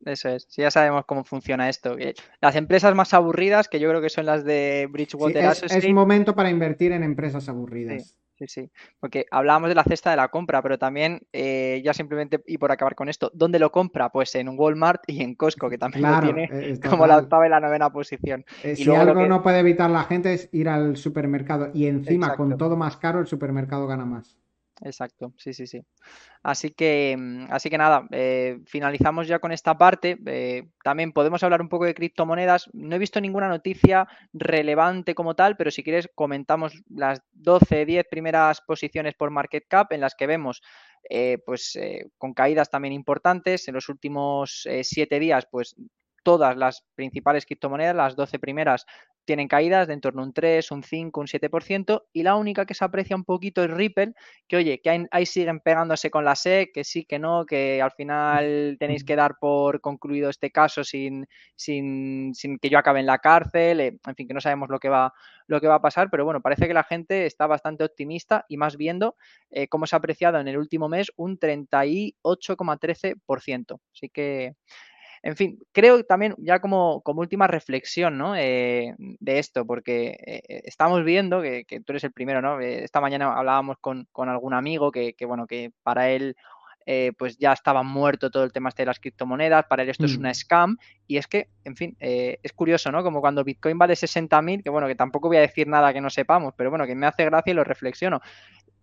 [0.05, 1.97] Eso es, sí, ya sabemos cómo funciona esto.
[2.41, 6.35] Las empresas más aburridas, que yo creo que son las de Bridgewater sí, es, momento
[6.35, 8.03] para invertir en empresas aburridas.
[8.03, 8.15] Sí,
[8.47, 8.71] sí,
[9.01, 12.71] porque hablábamos de la cesta de la compra, pero también eh, ya simplemente, y por
[12.71, 14.11] acabar con esto, ¿dónde lo compra?
[14.11, 17.51] Pues en Walmart y en Costco, que también lo tiene eh, como la octava y
[17.51, 18.45] la novena posición.
[18.63, 22.57] Eh, si algo no puede evitar la gente es ir al supermercado y encima con
[22.59, 24.37] todo más caro el supermercado gana más.
[24.83, 25.81] Exacto, sí, sí, sí.
[26.43, 30.19] Así que, mm, así que nada, eh, finalizamos ya con esta parte.
[30.27, 32.69] Eh, también podemos hablar un poco de criptomonedas.
[32.75, 38.07] No he visto ninguna noticia relevante como tal, pero si quieres comentamos las 12, 10
[38.11, 40.63] primeras posiciones por market cap en las que vemos
[41.11, 41.79] eh, pues
[42.19, 43.69] con caídas también importantes.
[43.69, 45.77] En los últimos 7 días, pues
[46.27, 48.85] todas las principales criptomonedas, las 12 primeras,
[49.25, 52.67] tienen caídas de en torno a un 3, un 5, un 7%, y la única
[52.67, 54.15] que se aprecia un poquito es Ripple,
[54.49, 57.93] que oye, que ahí, siguen pegándose con la SEC, que sí, que no, que al
[57.93, 63.07] final tenéis que dar por concluido este caso sin, sin, sin que yo acabe en
[63.07, 65.15] la cárcel, eh, en fin, que no sabemos lo que va,
[65.47, 68.57] lo que va a pasar, pero bueno, parece que la gente está bastante optimista y
[68.57, 69.15] más viendo
[69.51, 73.79] eh, cómo se ha apreciado en el último mes un 38,13%.
[73.93, 74.57] Así que
[75.27, 78.37] en fin, creo también ya como, como última reflexión ¿no?
[78.37, 82.61] Eh, de esto, porque eh, eh, estamos viendo que, tú eres el primero, ¿no?
[82.61, 86.37] esta mañana hablábamos con, algún amigo que, que, bueno, que para él
[87.19, 90.17] pues ya estaba muerto todo el tema este de las criptomonedas, para él esto es
[90.17, 90.21] mm.
[90.21, 90.77] una scam,
[91.09, 93.03] y es que, en fin, es curioso, ¿no?
[93.03, 96.11] Como cuando Bitcoin vale 60.000, que bueno, que tampoco voy a decir nada que no
[96.11, 98.21] sepamos, pero bueno, que me hace gracia y lo reflexiono.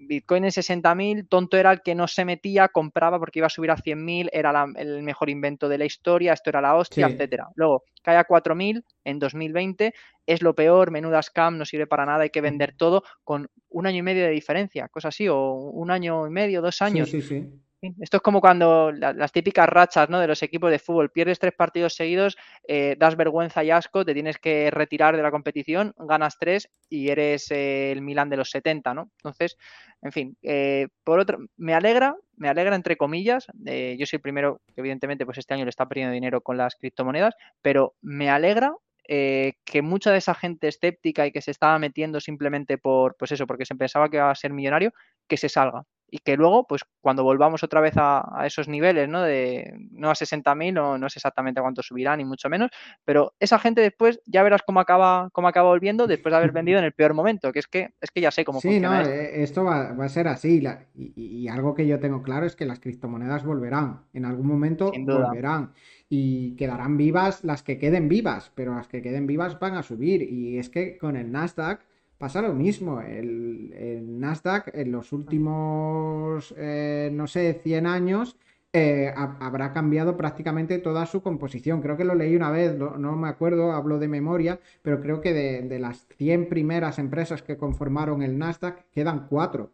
[0.07, 3.71] Bitcoin en 60.000, tonto era el que no se metía, compraba porque iba a subir
[3.71, 7.49] a 100.000, era el mejor invento de la historia, esto era la hostia, etcétera.
[7.55, 9.93] Luego cae a 4.000 en 2020,
[10.25, 13.87] es lo peor, menuda scam, no sirve para nada, hay que vender todo con un
[13.87, 17.09] año y medio de diferencia, cosa así, o un año y medio, dos años.
[17.09, 17.45] Sí, sí,
[17.99, 20.19] esto es como cuando las típicas rachas ¿no?
[20.19, 24.13] de los equipos de fútbol, pierdes tres partidos seguidos, eh, das vergüenza y asco, te
[24.13, 28.49] tienes que retirar de la competición, ganas tres y eres eh, el Milan de los
[28.51, 29.11] 70, ¿no?
[29.17, 29.57] Entonces,
[30.01, 34.61] en fin, eh, por otro, me alegra, me alegra entre comillas, yo soy el primero
[34.67, 38.73] que evidentemente pues este año le está perdiendo dinero con las criptomonedas, pero me alegra
[39.05, 43.45] que mucha de esa gente escéptica y que se estaba metiendo simplemente por, pues eso,
[43.45, 44.93] porque se pensaba que iba a ser millonario,
[45.27, 49.21] que se salga y que luego, pues cuando volvamos otra vez a, esos niveles, ¿no?
[49.23, 52.69] De no a 60.000, no, no sé exactamente cuánto subirá, ni mucho menos,
[53.03, 56.77] pero esa gente después ya verás cómo acaba, cómo acaba volviendo después de haber vendido
[56.79, 59.01] en el peor momento, que es que, es que ya sé cómo sí, funciona.
[59.01, 60.63] No, eh, esto va, a ser así,
[60.95, 65.73] y, algo que yo tengo claro es que las criptomonedas volverán, en algún momento volverán.
[66.09, 70.21] Y quedarán vivas las que queden vivas, pero las que queden vivas van a subir.
[70.21, 71.81] Y es que con el Nasdaq,
[72.23, 73.01] pasa lo mismo.
[73.01, 78.37] El, Nasdaq en los últimos, eh, no sé, 100 años
[78.71, 81.81] eh, habrá cambiado prácticamente toda su composición.
[81.81, 85.33] Creo que lo leí una vez, no, me acuerdo, hablo de memoria, pero creo que
[85.33, 89.73] de, de, las 100 primeras empresas que conformaron el Nasdaq quedan cuatro.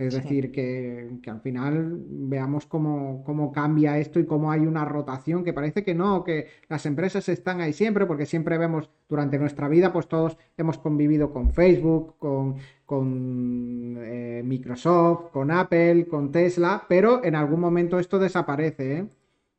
[0.00, 5.44] Es decir, que, al final veamos cómo, cómo, cambia esto y cómo hay una rotación,
[5.44, 9.68] que parece que no, que las empresas están ahí siempre, porque siempre vemos durante nuestra
[9.68, 16.86] vida, pues todos hemos convivido con Facebook, con, con eh, Microsoft, con Apple, con Tesla,
[16.88, 18.98] pero en algún momento esto desaparece.
[18.98, 19.06] ¿eh?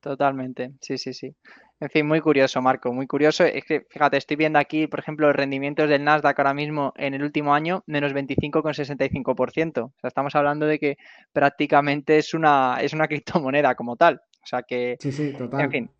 [0.01, 1.35] Totalmente, sí, sí, sí.
[1.79, 3.43] En fin, muy curioso, Marco, muy curioso.
[3.43, 7.13] Es que, fíjate, estoy viendo aquí, por ejemplo, los rendimientos del Nasdaq ahora mismo en
[7.13, 9.85] el último año, menos 25,65%.
[9.85, 10.97] O sea, estamos hablando de que
[11.31, 14.21] prácticamente es una, es una criptomoneda como tal.
[14.43, 15.61] O sea que, sí, sí, total.
[15.61, 15.91] en fin,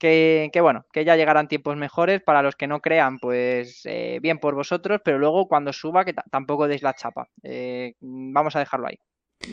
[0.00, 2.22] que, bueno, que ya llegarán tiempos mejores.
[2.22, 6.14] Para los que no crean, pues eh, bien por vosotros, pero luego cuando suba, que
[6.30, 7.28] tampoco deis la chapa.
[7.42, 8.98] Eh, vamos a dejarlo ahí.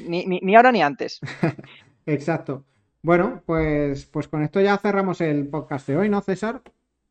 [0.08, 1.20] Ni, ni, ni ahora ni antes.
[2.06, 2.64] Exacto.
[3.02, 6.62] Bueno, pues, pues con esto ya cerramos el podcast de hoy, ¿no, César?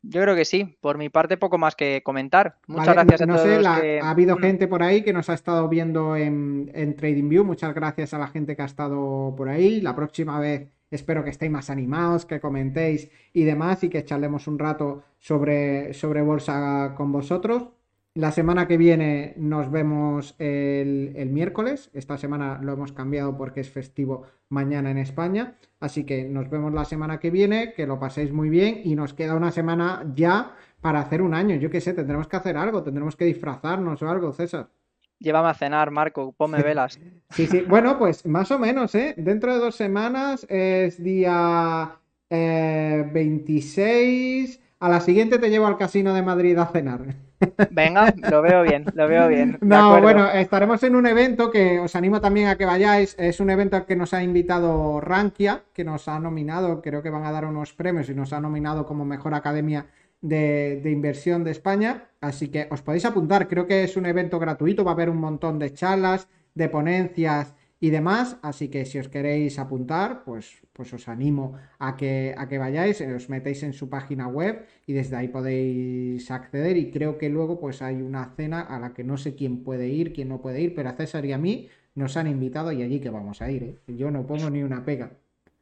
[0.03, 0.76] Yo creo que sí.
[0.80, 2.59] Por mi parte, poco más que comentar.
[2.66, 3.66] Muchas gracias a todos.
[3.66, 4.41] Ha habido mm.
[4.41, 7.45] gente por ahí que nos ha estado viendo en, en TradingView.
[7.45, 9.80] Muchas gracias a la gente que ha estado por ahí.
[9.80, 14.47] La próxima vez espero que estéis más animados, que comentéis y demás y que charlemos
[14.47, 17.68] un rato sobre, sobre bolsa con vosotros.
[18.16, 21.90] La semana que viene nos vemos el, miércoles.
[21.92, 25.58] Esta semana lo hemos cambiado porque es festivo mañana en España.
[25.80, 27.74] Así que nos vemos la semana que viene.
[27.74, 28.80] Que lo paséis muy bien.
[28.84, 31.56] Y nos queda una semana ya para hacer un año.
[31.56, 32.82] Yo qué sé, tendremos que hacer algo.
[32.82, 34.70] Tendremos que disfrazarnos o algo, César.
[35.18, 36.32] Llévame a cenar, Marco.
[36.32, 36.98] Ponme velas.
[37.28, 37.66] sí, sí.
[37.68, 39.12] Bueno, pues más o menos, ¿eh?
[39.18, 41.96] Dentro de dos semanas es día
[42.30, 44.58] 26.
[44.80, 47.26] A la siguiente te llevo al Casino de Madrid a cenar.
[47.70, 49.59] Venga, lo veo bien, lo veo bien.
[49.61, 53.14] No, bueno, estaremos en un evento que os animo también a que vayáis.
[53.18, 57.11] Es un evento al que nos ha invitado Rankia, que nos ha nominado, creo que
[57.11, 59.87] van a dar unos premios y nos ha nominado como mejor academia
[60.20, 62.05] de, de, inversión de España.
[62.20, 65.18] Así que os podéis apuntar, creo que es un evento gratuito, va a haber un
[65.18, 68.39] montón de charlas, de ponencias y demás.
[68.43, 73.01] Así que si os queréis apuntar, pues, pues os animo a que, a que vayáis,
[73.01, 76.77] eh, os metéis en su página web y desde ahí podéis acceder.
[76.77, 79.89] Y creo que luego pues hay una cena a la que no sé quién puede
[79.89, 82.83] ir, quién no puede ir, pero a César y a mí nos han invitado y
[82.83, 83.62] allí que vamos a ir.
[83.62, 83.77] ¿eh?
[83.89, 85.11] Yo no pongo ni una pega.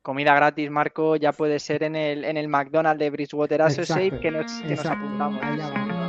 [0.03, 4.31] Comida gratis, Marco, ya puede ser en el, en el McDonald's de Bridgewater Associates que
[4.31, 6.04] nos, que nos apuntamos.